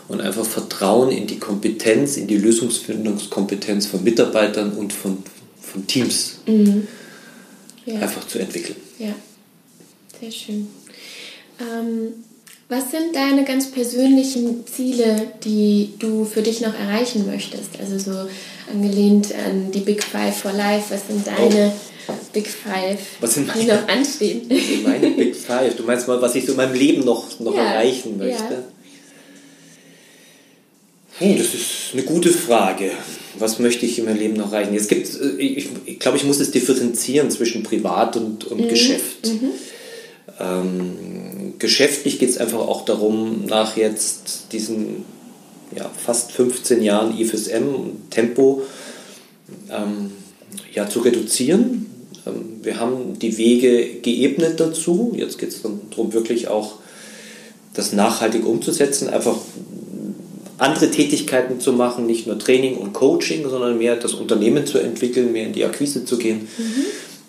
und 0.08 0.21
einfach 0.21 0.45
Vertrauen 0.45 1.12
in 1.12 1.26
die 1.26 1.39
Kompetenz, 1.39 2.17
in 2.17 2.28
die 2.28 2.38
Lösungsfindungskompetenz 2.38 3.88
von 3.88 4.04
Mitarbeitern 4.04 4.73
und 4.73 4.93
von, 4.93 5.17
von 5.62 5.88
Teams 5.88 6.36
mhm. 6.45 6.88
ja. 7.86 7.95
einfach 7.95 8.28
zu 8.28 8.39
entwickeln. 8.39 8.76
Ja, 8.99 9.15
sehr 10.19 10.32
schön. 10.32 10.67
Ähm, 11.60 12.13
was 12.70 12.92
sind 12.92 13.16
deine 13.16 13.44
ganz 13.44 13.70
persönlichen 13.70 14.66
Ziele, 14.66 15.34
die 15.44 15.94
du 16.00 16.26
für 16.26 16.42
dich 16.42 16.62
noch 16.62 16.74
erreichen 16.74 17.28
möchtest? 17.28 17.80
Also 17.80 18.00
so 18.00 18.28
angelehnt 18.72 19.34
an 19.36 19.72
die 19.72 19.82
Big 19.82 20.04
Five 20.04 20.36
for 20.36 20.54
Life. 20.54 20.94
Was 20.94 21.08
sind 21.08 21.28
deine 21.28 21.72
oh. 22.08 22.13
Big 22.34 22.48
Five, 22.48 23.00
was 23.22 23.36
sind 23.36 23.48
meine, 23.48 23.62
die 23.62 23.68
noch 23.68 23.88
anstehen? 23.88 24.42
Was 24.50 24.68
sind 24.68 24.84
meine 24.84 25.12
Big 25.12 25.36
Five? 25.36 25.76
Du 25.76 25.84
meinst 25.84 26.08
mal, 26.08 26.22
was 26.22 26.36
ich 26.36 26.46
so 26.46 26.52
in 26.52 26.58
meinem 26.58 26.74
Leben 26.74 27.06
noch, 27.06 27.39
noch 27.39 27.56
ja, 27.56 27.63
erreichen 27.63 28.18
möchte? 28.18 28.44
Ja. 28.44 28.63
Oh, 31.20 31.36
das 31.38 31.54
ist 31.54 31.94
eine 31.94 32.02
gute 32.04 32.30
Frage. 32.30 32.92
Was 33.38 33.60
möchte 33.60 33.86
ich 33.86 34.00
in 34.00 34.06
meinem 34.06 34.18
Leben 34.18 34.34
noch 34.34 34.52
erreichen? 34.52 34.76
Es 34.76 34.88
gibt, 34.88 35.08
äh, 35.08 35.38
ich, 35.38 35.70
ich 35.86 36.00
glaube, 36.00 36.18
ich 36.18 36.24
muss 36.24 36.39
es 36.39 36.52
differenzieren 36.52 37.30
zwischen 37.30 37.63
Privat 37.63 38.18
und, 38.18 38.46
und 38.46 38.62
mhm. 38.62 38.70
Geschäft. 38.70 39.28
Mhm. 39.28 39.52
Ähm, 40.39 41.54
geschäftlich 41.60 42.19
geht 42.19 42.30
es 42.30 42.38
einfach 42.38 42.60
auch 42.60 42.86
darum, 42.86 43.46
nach 43.46 43.78
jetzt 43.78 44.48
diesen 44.52 45.06
ja, 45.76 45.89
fast 45.89 46.32
15 46.32 46.82
Jahren 46.82 47.17
IFSM 47.17 48.10
Tempo 48.10 48.63
ähm, 49.69 50.12
ja, 50.74 50.89
zu 50.89 51.00
reduzieren. 51.00 51.88
Ähm, 52.26 52.60
wir 52.62 52.80
haben 52.80 53.19
die 53.19 53.38
Wege 53.38 53.86
geebnet 54.02 54.60
dazu. 54.60 55.13
Jetzt 55.15 55.38
geht 55.38 55.50
es 55.50 55.62
darum, 55.62 56.13
wirklich 56.13 56.48
auch 56.48 56.76
das 57.74 57.93
nachhaltig 57.93 58.46
umzusetzen, 58.46 59.10
einfach 59.10 59.38
andere 60.60 60.91
Tätigkeiten 60.91 61.60
zu 61.60 61.74
machen, 61.74 62.06
nicht 62.06 62.28
nur 62.28 62.38
Training 62.38 62.78
und 62.78 62.93
Coaching, 62.93 63.50
sondern 63.50 63.78
mehr 63.80 63.96
das 63.96 64.13
Unternehmen 64.13 64.67
zu 64.67 64.78
entwickeln, 64.78 65.32
mehr 65.32 65.48
in 65.48 65.54
die 65.54 65.65
Akquise 65.65 66.06
zu 66.06 66.17
gehen. 66.17 66.48
Mhm 66.58 66.86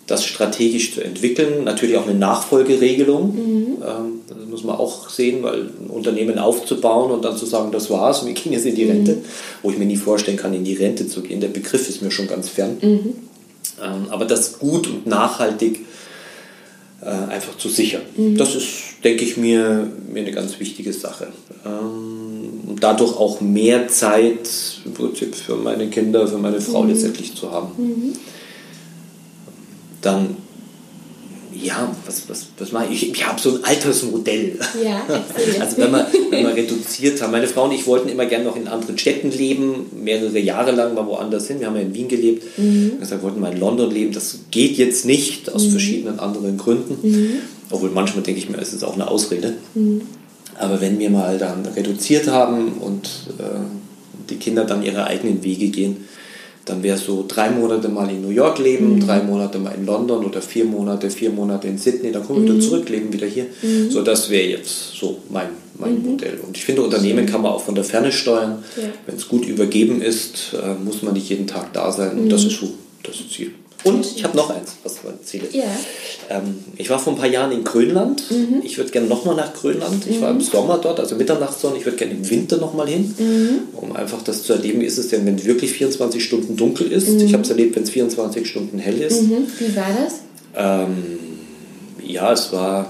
das 0.07 0.25
strategisch 0.25 0.95
zu 0.95 1.03
entwickeln. 1.03 1.64
Natürlich 1.64 1.97
auch 1.97 2.07
eine 2.07 2.19
Nachfolgeregelung. 2.19 3.35
Mhm. 3.35 3.67
Ähm, 3.83 4.21
das 4.29 4.49
muss 4.49 4.64
man 4.64 4.77
auch 4.77 5.09
sehen, 5.09 5.43
weil 5.43 5.62
ein 5.62 5.90
Unternehmen 5.90 6.38
aufzubauen 6.38 7.11
und 7.11 7.25
dann 7.25 7.37
zu 7.37 7.47
sagen, 7.47 7.73
das 7.73 7.90
war's, 7.90 8.27
wir 8.27 8.33
gehen 8.35 8.53
jetzt 8.53 8.67
in 8.67 8.75
die 8.75 8.85
Rente, 8.85 9.12
mhm. 9.17 9.25
wo 9.62 9.71
ich 9.71 9.79
mir 9.79 9.87
nie 9.87 9.97
vorstellen 9.97 10.37
kann, 10.37 10.53
in 10.55 10.64
die 10.64 10.75
Rente 10.75 11.07
zu 11.09 11.23
gehen. 11.23 11.40
Der 11.40 11.49
Begriff 11.49 11.88
ist 11.88 12.03
mir 12.03 12.11
schon 12.11 12.29
ganz 12.29 12.49
fern. 12.49 12.77
Mhm. 12.81 13.14
Ähm, 13.83 14.07
aber 14.11 14.25
das 14.25 14.59
gut 14.59 14.87
und 14.87 15.07
nachhaltig 15.07 15.81
äh, 17.01 17.07
einfach 17.07 17.57
zu 17.57 17.69
sichern. 17.69 18.03
Mhm. 18.17 18.37
Das 18.37 18.55
ist, 18.55 18.69
denke 19.03 19.25
ich, 19.25 19.37
mir, 19.37 19.90
mir 20.12 20.21
eine 20.21 20.33
ganz 20.33 20.61
wichtige 20.61 20.93
Sache. 20.93 21.29
Ähm, 21.64 22.69
und 22.69 22.83
dadurch 22.83 23.17
auch 23.17 23.40
mehr 23.40 23.88
Zeit 23.88 24.49
im 24.85 24.93
Prinzip 24.93 25.35
für 25.35 25.57
meine 25.57 25.88
Kinder, 25.88 26.27
für 26.29 26.38
meine 26.38 26.61
Frau 26.61 26.83
mhm. 26.83 26.90
letztendlich 26.90 27.35
zu 27.35 27.51
haben. 27.51 28.14
Dann 30.05 30.37
ja, 31.62 31.95
was, 32.05 32.29
was, 32.29 32.47
was 32.59 32.73
mache 32.73 32.93
ich? 32.93 33.11
Ich 33.11 33.27
habe 33.27 33.40
so 33.40 33.55
ein 33.55 33.64
Altersmodell. 33.64 34.59
Ja, 34.83 35.03
also 35.61 35.77
wenn 35.79 35.93
wir, 35.93 36.07
wenn 36.31 36.47
wir 36.47 36.55
reduziert 36.55 37.21
haben. 37.23 37.33
Meine 37.33 37.47
Frau 37.47 37.64
und 37.64 37.73
ich 37.73 37.87
wollten 37.87 38.09
immer 38.09 38.27
gerne 38.27 38.45
noch 38.45 38.57
in 38.57 38.67
anderen 38.67 38.99
Städten 38.99 39.31
leben, 39.31 39.87
mehrere 39.93 40.38
Jahre 40.38 40.73
lang 40.73 40.95
mal 40.95 41.07
woanders 41.07 41.47
hin. 41.47 41.61
Wir 41.61 41.69
haben 41.69 41.77
ja 41.77 41.83
in 41.83 41.95
Wien 41.95 42.09
gelebt. 42.09 42.59
Mhm. 42.59 42.93
Wir 43.01 43.23
wollten 43.23 43.40
mal 43.40 43.53
in 43.53 43.61
London 43.61 43.90
leben. 43.90 44.12
Das 44.12 44.40
geht 44.51 44.77
jetzt 44.77 45.05
nicht 45.05 45.51
aus 45.53 45.67
mhm. 45.67 45.71
verschiedenen 45.71 46.19
anderen 46.19 46.59
Gründen. 46.59 46.99
Mhm. 47.09 47.31
Obwohl 47.71 47.90
manchmal 47.90 48.23
denke 48.25 48.40
ich 48.40 48.49
mir, 48.49 48.59
es 48.59 48.73
ist 48.73 48.85
auch 48.85 48.95
eine 48.95 49.09
Ausrede. 49.09 49.55
Mhm. 49.75 50.03
Aber 50.59 50.81
wenn 50.81 50.99
wir 50.99 51.11
mal 51.11 51.38
dann 51.38 51.67
reduziert 51.67 52.29
haben 52.29 52.75
und 52.75 53.07
äh, 53.38 53.43
die 54.31 54.37
Kinder 54.37 54.64
dann 54.64 54.83
ihre 54.85 55.05
eigenen 55.05 55.43
Wege 55.43 55.69
gehen, 55.69 56.05
dann 56.64 56.83
wäre 56.83 56.96
so 56.96 57.24
drei 57.27 57.50
Monate 57.50 57.88
mal 57.88 58.09
in 58.11 58.22
New 58.22 58.31
York 58.31 58.59
leben, 58.59 58.94
mhm. 58.94 59.00
drei 59.00 59.22
Monate 59.22 59.59
mal 59.59 59.72
in 59.72 59.85
London 59.85 60.24
oder 60.24 60.40
vier 60.40 60.64
Monate, 60.64 61.11
vier 61.11 61.31
Monate 61.31 61.68
in 61.68 61.79
Sydney, 61.79 62.12
dann 62.12 62.24
kommen 62.24 62.44
wir 62.44 62.53
mhm. 62.53 62.57
wieder 62.57 62.68
zurück, 62.68 62.88
leben 62.88 63.12
wieder 63.12 63.27
hier. 63.27 63.46
Mhm. 63.62 63.90
So, 63.90 64.03
das 64.03 64.31
wäre 64.31 64.48
jetzt 64.48 64.94
so 64.94 65.18
mein, 65.31 65.48
mein 65.79 65.98
mhm. 65.98 66.12
Modell. 66.12 66.38
Und 66.46 66.57
ich 66.57 66.64
finde, 66.64 66.83
Unternehmen 66.83 67.27
kann 67.27 67.42
man 67.42 67.53
auch 67.53 67.62
von 67.62 67.74
der 67.74 67.85
Ferne 67.85 68.12
steuern. 68.12 68.64
Ja. 68.77 68.85
Wenn 69.07 69.16
es 69.16 69.29
gut 69.29 69.46
übergeben 69.46 70.00
ist, 70.00 70.55
äh, 70.55 70.74
muss 70.83 71.03
man 71.03 71.14
nicht 71.14 71.29
jeden 71.29 71.46
Tag 71.46 71.72
da 71.72 71.92
sein. 71.92 72.18
Und 72.18 72.31
das 72.31 72.42
mhm. 72.42 72.48
ist 72.48 72.61
so 72.61 72.68
das 73.03 73.16
Ziel. 73.31 73.53
Und 73.85 74.07
ich 74.16 74.25
habe 74.25 74.37
noch 74.37 74.51
eins, 74.51 74.73
was 74.83 75.05
mein 75.05 75.23
Ziel 75.23 75.42
ist. 75.44 75.55
Ja. 75.55 75.64
Ähm, 76.31 76.64
ich 76.77 76.88
war 76.88 76.99
vor 76.99 77.12
ein 77.12 77.18
paar 77.18 77.29
Jahren 77.29 77.53
in 77.53 77.64
Grönland. 77.64 78.31
Mhm. 78.31 78.62
Ich 78.64 78.79
würde 78.79 78.90
gerne 78.90 79.07
nochmal 79.09 79.37
nach 79.37 79.53
Grönland. 79.53 80.07
Ich 80.09 80.18
mhm. 80.18 80.23
war 80.23 80.31
im 80.31 80.40
Sommer 80.40 80.79
dort, 80.79 81.01
also 81.01 81.16
Mitternachtssonne. 81.16 81.77
Ich 81.77 81.85
würde 81.85 81.99
gerne 81.99 82.14
im 82.14 82.29
Winter 82.29 82.57
nochmal 82.57 82.88
hin, 82.88 83.14
mhm. 83.18 83.79
um 83.79 83.94
einfach 83.94 84.23
das 84.23 84.42
zu 84.42 84.55
erleben. 84.55 84.81
Wie 84.81 84.87
ist 84.87 84.99
es 84.99 85.09
denn, 85.09 85.27
wenn 85.27 85.44
wirklich 85.44 85.73
24 85.73 86.25
Stunden 86.25 86.57
dunkel 86.57 86.90
ist? 86.90 87.09
Ich 87.09 87.31
mhm. 87.31 87.33
habe 87.35 87.42
es 87.42 87.51
erlebt, 87.51 87.77
wenn 87.77 87.83
es 87.83 87.90
24 87.90 88.49
Stunden 88.49 88.79
hell 88.79 89.01
ist. 89.01 89.23
Mhm. 89.23 89.47
Wie 89.59 89.77
war 89.77 89.90
das? 90.03 90.20
Ähm, 90.57 91.18
ja, 92.03 92.33
es 92.33 92.53
war 92.53 92.88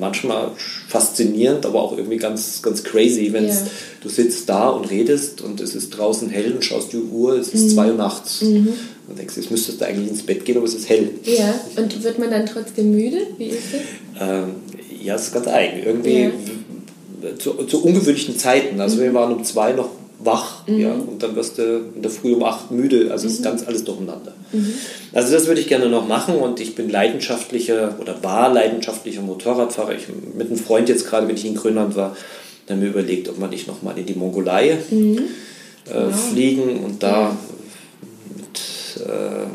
manchmal 0.00 0.50
faszinierend, 0.88 1.66
aber 1.66 1.82
auch 1.82 1.96
irgendwie 1.96 2.16
ganz, 2.16 2.62
ganz 2.62 2.82
crazy, 2.82 3.32
wenn 3.32 3.46
ja. 3.46 3.54
du 4.02 4.08
sitzt 4.08 4.48
da 4.48 4.70
und 4.70 4.90
redest 4.90 5.42
und 5.42 5.60
es 5.60 5.74
ist 5.74 5.90
draußen 5.90 6.28
hell 6.30 6.52
und 6.52 6.64
schaust 6.64 6.92
die 6.92 6.96
Uhr, 6.96 7.34
es 7.34 7.48
ist 7.48 7.64
mhm. 7.64 7.68
zwei 7.70 7.90
Uhr 7.90 7.96
nachts. 7.96 8.42
Mhm. 8.42 8.72
Und 9.10 9.18
denkst, 9.18 9.36
jetzt 9.36 9.50
müsstest 9.50 9.80
du 9.80 9.86
eigentlich 9.86 10.08
ins 10.08 10.22
Bett 10.22 10.44
gehen, 10.44 10.56
aber 10.56 10.66
es 10.66 10.74
ist 10.74 10.88
hell. 10.88 11.10
Ja, 11.24 11.52
und 11.76 12.02
wird 12.04 12.18
man 12.20 12.30
dann 12.30 12.46
trotzdem 12.46 12.92
müde? 12.92 13.18
Wie 13.38 13.46
ist 13.46 13.58
das? 13.72 13.80
Ähm, 14.20 14.44
ja, 15.02 15.16
es 15.16 15.22
ist 15.22 15.34
ganz 15.34 15.48
eigen. 15.48 15.82
Irgendwie 15.84 16.22
ja. 16.22 17.36
zu, 17.38 17.54
zu, 17.64 17.84
ungewöhnlichen 17.84 18.38
Zeiten. 18.38 18.80
Also 18.80 18.98
mhm. 18.98 19.00
wir 19.00 19.14
waren 19.14 19.34
um 19.34 19.44
zwei 19.44 19.72
noch 19.72 19.90
wach 20.22 20.66
mhm. 20.68 20.78
ja, 20.78 20.92
und 20.92 21.22
dann 21.22 21.34
wirst 21.34 21.58
du 21.58 21.80
in 21.96 22.02
der 22.02 22.10
Früh 22.10 22.34
um 22.34 22.44
acht 22.44 22.70
müde. 22.70 23.10
Also 23.10 23.26
mhm. 23.26 23.34
ist 23.34 23.42
ganz 23.42 23.66
alles 23.66 23.82
durcheinander. 23.84 24.32
Mhm. 24.52 24.74
Also 25.12 25.32
das 25.32 25.46
würde 25.46 25.60
ich 25.60 25.66
gerne 25.66 25.88
noch 25.88 26.06
machen 26.06 26.36
und 26.36 26.60
ich 26.60 26.76
bin 26.76 26.88
leidenschaftlicher 26.88 27.96
oder 28.00 28.22
war 28.22 28.52
leidenschaftlicher 28.52 29.22
Motorradfahrer. 29.22 29.94
Ich 29.94 30.04
mit 30.36 30.48
einem 30.48 30.58
Freund 30.58 30.88
jetzt 30.88 31.08
gerade, 31.08 31.26
wenn 31.26 31.34
ich 31.34 31.44
in 31.44 31.56
Grönland 31.56 31.96
war, 31.96 32.16
dann 32.66 32.78
mir 32.78 32.86
überlegt, 32.86 33.28
ob 33.28 33.38
man 33.38 33.50
nicht 33.50 33.66
nochmal 33.66 33.98
in 33.98 34.06
die 34.06 34.14
Mongolei 34.14 34.78
mhm. 34.90 35.18
äh, 35.86 35.94
wow. 35.94 36.30
fliegen 36.30 36.84
und 36.84 37.02
da 37.02 37.36
äh, 39.00 39.46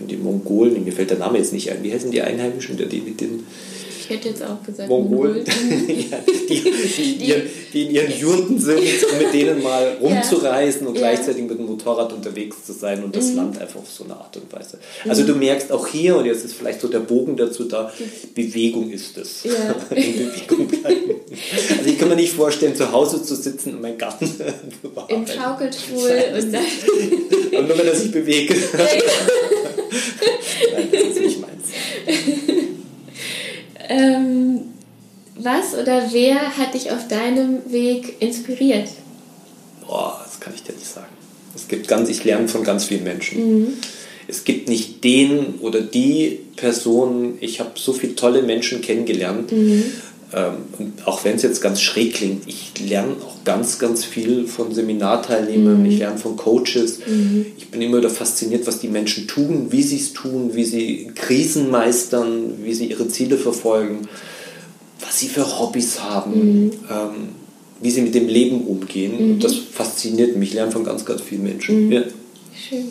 die 0.00 0.16
Mongolen, 0.16 0.84
mir 0.84 0.92
fällt 0.92 1.10
der 1.10 1.18
Name 1.18 1.38
jetzt 1.38 1.52
nicht 1.52 1.70
ein, 1.70 1.82
wie 1.82 1.92
heißen 1.92 2.10
die 2.10 2.22
Einheimischen, 2.22 2.76
die 2.76 3.00
mit 3.00 3.20
den 3.20 3.44
ich 4.10 4.16
hätte 4.16 4.28
jetzt 4.30 4.42
auch 4.42 4.60
gesagt 4.64 4.88
Mongolen, 4.88 5.44
ja, 5.86 6.18
die, 6.48 6.62
die, 6.62 7.18
die, 7.18 7.34
die, 7.72 7.82
in 7.84 7.90
ihren 7.92 8.18
Jurten 8.18 8.58
sind, 8.58 8.80
um 8.80 9.18
mit 9.18 9.32
denen 9.32 9.62
mal 9.62 9.98
rumzureisen 10.00 10.88
und 10.88 10.94
ja. 10.94 11.02
gleichzeitig 11.02 11.44
mit 11.44 11.56
dem 11.56 11.66
Motorrad 11.66 12.12
unterwegs 12.12 12.64
zu 12.66 12.72
sein 12.72 13.04
und 13.04 13.14
das 13.14 13.26
mhm. 13.26 13.36
Land 13.36 13.60
einfach 13.60 13.78
auf 13.78 13.88
so 13.88 14.02
eine 14.02 14.14
Art 14.14 14.36
und 14.36 14.52
Weise. 14.52 14.78
Also 15.08 15.24
du 15.24 15.36
merkst 15.36 15.70
auch 15.70 15.86
hier, 15.86 16.16
und 16.16 16.24
jetzt 16.24 16.44
ist 16.44 16.54
vielleicht 16.54 16.80
so 16.80 16.88
der 16.88 16.98
Bogen 16.98 17.36
dazu 17.36 17.64
da, 17.64 17.92
Bewegung 18.34 18.90
ist 18.90 19.16
es. 19.16 19.44
Ja. 19.44 19.52
in 19.96 20.12
Bewegung 20.12 20.66
bleiben. 20.66 21.10
Also 21.78 21.88
ich 21.88 21.96
kann 21.96 22.08
mir 22.08 22.16
nicht 22.16 22.32
vorstellen, 22.32 22.74
zu 22.74 22.90
Hause 22.90 23.22
zu 23.22 23.36
sitzen 23.36 23.74
und 23.74 23.82
meinen 23.82 23.98
Garten 23.98 24.24
Im 25.08 25.24
Schaukelstuhl 25.24 26.10
und 26.36 26.52
dann... 26.52 26.64
und 27.60 27.68
wenn 27.68 27.86
er 27.86 27.94
sich 27.94 28.10
bewegt. 28.10 28.56
Nein, 28.76 29.02
das 30.90 31.00
ist 31.00 31.20
nicht 31.20 31.40
meins. 31.40 32.49
Ähm, 33.90 34.60
was 35.34 35.74
oder 35.74 36.08
wer 36.12 36.56
hat 36.56 36.74
dich 36.74 36.92
auf 36.92 37.08
deinem 37.08 37.72
Weg 37.72 38.20
inspiriert? 38.20 38.88
Boah, 39.86 40.20
das 40.24 40.38
kann 40.38 40.54
ich 40.54 40.62
dir 40.62 40.74
nicht 40.74 40.86
sagen. 40.86 41.08
Es 41.56 41.66
gibt 41.66 41.88
ganz, 41.88 42.08
ich 42.08 42.22
lerne 42.22 42.46
von 42.46 42.62
ganz 42.62 42.84
vielen 42.84 43.02
Menschen. 43.02 43.62
Mhm. 43.62 43.72
Es 44.28 44.44
gibt 44.44 44.68
nicht 44.68 45.02
den 45.02 45.56
oder 45.60 45.80
die 45.80 46.38
Person, 46.54 47.38
ich 47.40 47.58
habe 47.58 47.72
so 47.74 47.92
viele 47.92 48.14
tolle 48.14 48.42
Menschen 48.42 48.80
kennengelernt. 48.80 49.50
Mhm. 49.50 49.82
Ähm, 50.32 50.92
auch 51.06 51.24
wenn 51.24 51.34
es 51.34 51.42
jetzt 51.42 51.60
ganz 51.60 51.80
schräg 51.80 52.14
klingt, 52.14 52.46
ich 52.46 52.72
lerne 52.78 53.14
auch 53.24 53.42
ganz, 53.44 53.80
ganz 53.80 54.04
viel 54.04 54.46
von 54.46 54.72
Seminarteilnehmern, 54.72 55.80
mhm. 55.80 55.86
ich 55.86 55.98
lerne 55.98 56.18
von 56.18 56.36
Coaches. 56.36 57.00
Mhm. 57.04 57.46
Ich 57.58 57.68
bin 57.70 57.82
immer 57.82 57.98
wieder 57.98 58.10
fasziniert, 58.10 58.66
was 58.66 58.78
die 58.78 58.88
Menschen 58.88 59.26
tun, 59.26 59.68
wie 59.70 59.82
sie 59.82 59.96
es 59.96 60.12
tun, 60.12 60.54
wie 60.54 60.64
sie 60.64 61.10
Krisen 61.16 61.68
meistern, 61.70 62.62
wie 62.62 62.74
sie 62.74 62.86
ihre 62.86 63.08
Ziele 63.08 63.38
verfolgen, 63.38 64.08
was 65.00 65.18
sie 65.18 65.28
für 65.28 65.58
Hobbys 65.58 66.00
haben, 66.00 66.66
mhm. 66.66 66.70
ähm, 66.88 67.28
wie 67.80 67.90
sie 67.90 68.02
mit 68.02 68.14
dem 68.14 68.28
Leben 68.28 68.66
umgehen. 68.66 69.16
Und 69.18 69.28
mhm. 69.36 69.40
das 69.40 69.56
fasziniert 69.56 70.36
mich. 70.36 70.50
Ich 70.50 70.54
lerne 70.54 70.70
von 70.70 70.84
ganz, 70.84 71.04
ganz 71.04 71.22
vielen 71.22 71.42
Menschen. 71.42 71.86
Mhm. 71.86 71.92
Ja. 71.92 72.02
Schön. 72.68 72.84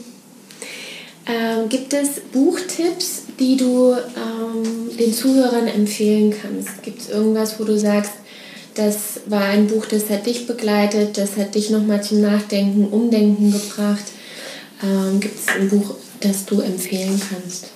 Ähm, 1.25 1.69
gibt 1.69 1.93
es 1.93 2.21
Buchtipps, 2.33 3.23
die 3.39 3.57
du 3.57 3.93
ähm, 3.93 4.97
den 4.97 5.13
Zuhörern 5.13 5.67
empfehlen 5.67 6.33
kannst? 6.41 6.83
Gibt 6.83 7.01
es 7.01 7.09
irgendwas, 7.09 7.59
wo 7.59 7.63
du 7.63 7.77
sagst, 7.77 8.11
das 8.75 9.21
war 9.25 9.43
ein 9.43 9.67
Buch, 9.67 9.85
das 9.85 10.09
hat 10.09 10.25
dich 10.25 10.45
begleitet, 10.45 11.17
das 11.17 11.37
hat 11.37 11.55
dich 11.55 11.69
nochmal 11.69 12.03
zum 12.03 12.21
Nachdenken, 12.21 12.87
Umdenken 12.87 13.51
gebracht? 13.51 14.05
Ähm, 14.83 15.19
Gibt 15.19 15.35
es 15.39 15.47
ein 15.53 15.69
Buch, 15.69 15.95
das 16.19 16.45
du 16.45 16.61
empfehlen 16.61 17.19
kannst? 17.29 17.67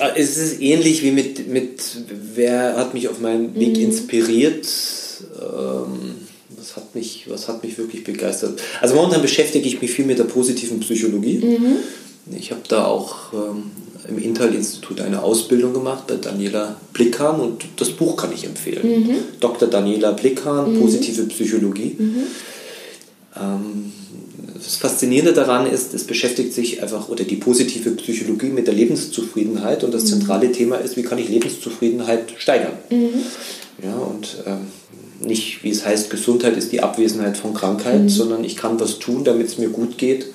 Ah, 0.00 0.12
es 0.14 0.36
ist 0.36 0.60
ähnlich 0.60 1.02
wie 1.02 1.10
mit, 1.10 1.48
mit 1.48 1.82
wer 2.34 2.76
hat 2.76 2.94
mich 2.94 3.08
auf 3.08 3.18
meinem 3.18 3.54
Weg 3.56 3.76
mhm. 3.76 3.84
inspiriert. 3.84 4.66
Ähm, 5.40 6.14
was 6.50 6.76
hat, 6.76 6.94
mich, 6.94 7.26
was 7.28 7.48
hat 7.48 7.62
mich 7.64 7.78
wirklich 7.78 8.04
begeistert? 8.04 8.60
Also 8.80 8.94
momentan 8.94 9.22
beschäftige 9.22 9.66
ich 9.66 9.80
mich 9.80 9.90
viel 9.90 10.04
mit 10.04 10.18
der 10.18 10.24
positiven 10.24 10.80
Psychologie. 10.80 11.38
Mhm. 11.38 11.76
Ich 12.36 12.50
habe 12.50 12.62
da 12.68 12.84
auch 12.84 13.32
ähm, 13.32 13.70
im 14.08 14.18
Intel-Institut 14.18 15.00
eine 15.00 15.22
Ausbildung 15.22 15.72
gemacht 15.72 16.06
bei 16.06 16.16
Daniela 16.16 16.76
Blickhahn 16.92 17.40
und 17.40 17.64
das 17.76 17.90
Buch 17.90 18.16
kann 18.16 18.32
ich 18.32 18.44
empfehlen. 18.44 19.06
Mhm. 19.06 19.14
Dr. 19.40 19.68
Daniela 19.68 20.12
Blickhahn, 20.12 20.74
mhm. 20.74 20.80
Positive 20.80 21.22
Psychologie. 21.24 21.96
Mhm. 21.98 22.22
Ähm, 23.36 23.92
das 24.54 24.76
Faszinierende 24.76 25.32
daran 25.32 25.66
ist, 25.66 25.94
es 25.94 26.04
beschäftigt 26.04 26.52
sich 26.52 26.82
einfach, 26.82 27.08
oder 27.08 27.24
die 27.24 27.36
positive 27.36 27.90
Psychologie 27.92 28.48
mit 28.48 28.66
der 28.66 28.74
Lebenszufriedenheit 28.74 29.84
und 29.84 29.94
das 29.94 30.04
mhm. 30.04 30.08
zentrale 30.08 30.52
Thema 30.52 30.76
ist, 30.76 30.96
wie 30.96 31.02
kann 31.02 31.18
ich 31.18 31.28
Lebenszufriedenheit 31.28 32.32
steigern. 32.38 32.72
Mhm. 32.90 33.10
Ja, 33.82 33.94
und 33.96 34.38
ähm, 34.46 34.66
nicht, 35.20 35.62
wie 35.62 35.70
es 35.70 35.84
heißt, 35.84 36.10
Gesundheit 36.10 36.56
ist 36.56 36.72
die 36.72 36.80
Abwesenheit 36.80 37.36
von 37.36 37.54
Krankheit, 37.54 38.02
mhm. 38.02 38.08
sondern 38.08 38.44
ich 38.44 38.56
kann 38.56 38.80
was 38.80 38.98
tun, 38.98 39.24
damit 39.24 39.48
es 39.48 39.58
mir 39.58 39.68
gut 39.68 39.98
geht. 39.98 40.26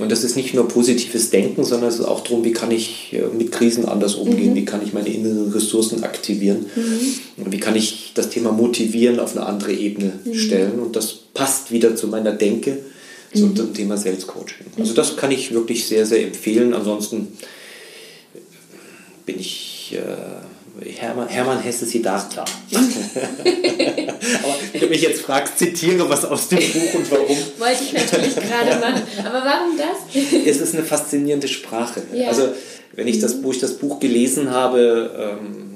Mhm. 0.00 0.04
Und 0.04 0.12
das 0.12 0.24
ist 0.24 0.36
nicht 0.36 0.54
nur 0.54 0.66
positives 0.66 1.30
Denken, 1.30 1.64
sondern 1.64 1.88
es 1.88 1.98
ist 1.98 2.04
auch 2.04 2.22
darum, 2.22 2.44
wie 2.44 2.52
kann 2.52 2.70
ich 2.70 3.12
äh, 3.12 3.22
mit 3.36 3.52
Krisen 3.52 3.84
anders 3.84 4.14
umgehen, 4.14 4.50
mhm. 4.50 4.56
wie 4.56 4.64
kann 4.64 4.82
ich 4.84 4.92
meine 4.92 5.08
inneren 5.08 5.52
Ressourcen 5.52 6.02
aktivieren 6.02 6.66
mhm. 6.74 7.44
und 7.44 7.52
wie 7.52 7.60
kann 7.60 7.76
ich 7.76 8.12
das 8.14 8.30
Thema 8.30 8.52
motivieren 8.52 9.20
auf 9.20 9.36
eine 9.36 9.46
andere 9.46 9.72
Ebene 9.72 10.12
mhm. 10.24 10.34
stellen. 10.34 10.80
Und 10.80 10.96
das 10.96 11.12
passt 11.34 11.70
wieder 11.70 11.94
zu 11.94 12.08
meiner 12.08 12.32
Denke, 12.32 12.78
zum 13.34 13.50
mhm. 13.50 13.74
Thema 13.74 13.96
Sales 13.96 14.26
Coaching. 14.26 14.66
Also 14.78 14.94
das 14.94 15.16
kann 15.16 15.30
ich 15.30 15.52
wirklich 15.52 15.86
sehr, 15.86 16.04
sehr 16.04 16.24
empfehlen. 16.24 16.74
Ansonsten 16.74 17.28
bin 19.24 19.38
ich... 19.38 19.76
Äh, 19.92 20.00
Hermann, 20.96 21.28
Hermann 21.28 21.60
Hesse 21.60 21.84
Siddhartha. 21.84 22.44
Aber 22.72 24.54
wenn 24.72 24.80
du 24.80 24.86
mich 24.86 25.02
jetzt 25.02 25.20
fragst, 25.20 25.58
zitiere 25.58 26.08
was 26.08 26.24
aus 26.24 26.48
dem 26.48 26.58
Buch 26.58 26.94
und 26.94 27.10
warum. 27.10 27.36
Wollte 27.58 27.84
ich 27.84 27.92
natürlich 27.92 28.34
gerade 28.36 28.80
machen. 28.80 29.02
Aber 29.18 29.44
warum 29.44 29.76
das? 29.76 30.22
es 30.46 30.60
ist 30.60 30.74
eine 30.74 30.84
faszinierende 30.84 31.48
Sprache. 31.48 32.02
Ja. 32.14 32.28
Also, 32.28 32.48
wenn 32.94 33.08
ich 33.08 33.18
das, 33.18 33.42
wo 33.42 33.50
ich 33.50 33.58
das 33.58 33.74
Buch 33.74 34.00
gelesen 34.00 34.50
habe, 34.50 35.36
ähm, 35.38 35.70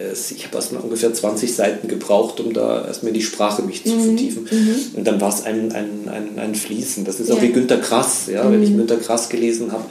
ich 0.00 0.46
habe 0.46 0.56
erstmal 0.56 0.82
ungefähr 0.82 1.12
20 1.12 1.54
Seiten 1.54 1.88
gebraucht, 1.88 2.40
um 2.40 2.54
da 2.54 2.86
erstmal 2.86 3.12
die 3.12 3.22
Sprache 3.22 3.62
mich 3.62 3.84
zu 3.84 3.94
mhm. 3.94 4.04
vertiefen. 4.04 4.48
Mhm. 4.50 4.76
Und 4.96 5.06
dann 5.06 5.20
war 5.20 5.28
es 5.28 5.44
ein, 5.44 5.72
ein, 5.72 6.08
ein, 6.08 6.38
ein 6.38 6.54
Fließen. 6.54 7.04
Das 7.04 7.20
ist 7.20 7.28
ja. 7.28 7.34
auch 7.34 7.42
wie 7.42 7.52
Günter 7.52 7.76
Grass, 7.76 8.26
ja, 8.26 8.44
mhm. 8.44 8.52
wenn 8.52 8.62
ich 8.62 8.70
mhm. 8.70 8.78
Günter 8.78 8.96
Grass 8.96 9.28
gelesen 9.28 9.72
habe. 9.72 9.84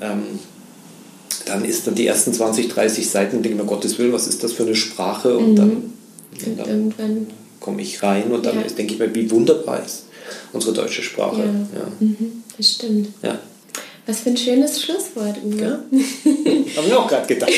Ähm, 0.00 0.38
dann 1.46 1.64
ist 1.64 1.86
dann 1.86 1.94
die 1.94 2.06
ersten 2.06 2.32
20, 2.32 2.68
30 2.68 3.08
Seiten 3.08 3.36
und 3.36 3.42
denke 3.42 3.58
mir, 3.58 3.66
Gottes 3.66 3.98
Willen, 3.98 4.12
was 4.12 4.26
ist 4.26 4.42
das 4.44 4.52
für 4.52 4.64
eine 4.64 4.74
Sprache? 4.74 5.36
Und 5.36 5.52
mhm. 5.52 5.56
dann, 5.56 5.70
und 6.46 6.58
dann 6.58 6.68
irgendwann 6.68 7.26
komme 7.60 7.82
ich 7.82 8.02
rein 8.02 8.30
und 8.30 8.44
dann 8.44 8.56
ja. 8.56 8.62
denke 8.62 8.94
ich 8.94 8.98
mir, 8.98 9.14
wie 9.14 9.30
wunderbar 9.30 9.84
ist 9.84 10.04
unsere 10.52 10.72
deutsche 10.72 11.02
Sprache. 11.02 11.38
Ja, 11.38 11.44
ja. 11.44 11.88
Mhm, 12.00 12.42
das 12.56 12.70
stimmt. 12.70 13.08
Ja. 13.22 13.38
Was 14.10 14.22
für 14.22 14.30
ein 14.30 14.36
schönes 14.36 14.82
Schlusswort, 14.82 15.36
Uwe. 15.44 15.62
Ja. 15.62 15.68
Habe 16.76 16.86
ich 16.88 16.94
auch 16.94 17.06
gerade 17.06 17.28
gedacht. 17.28 17.52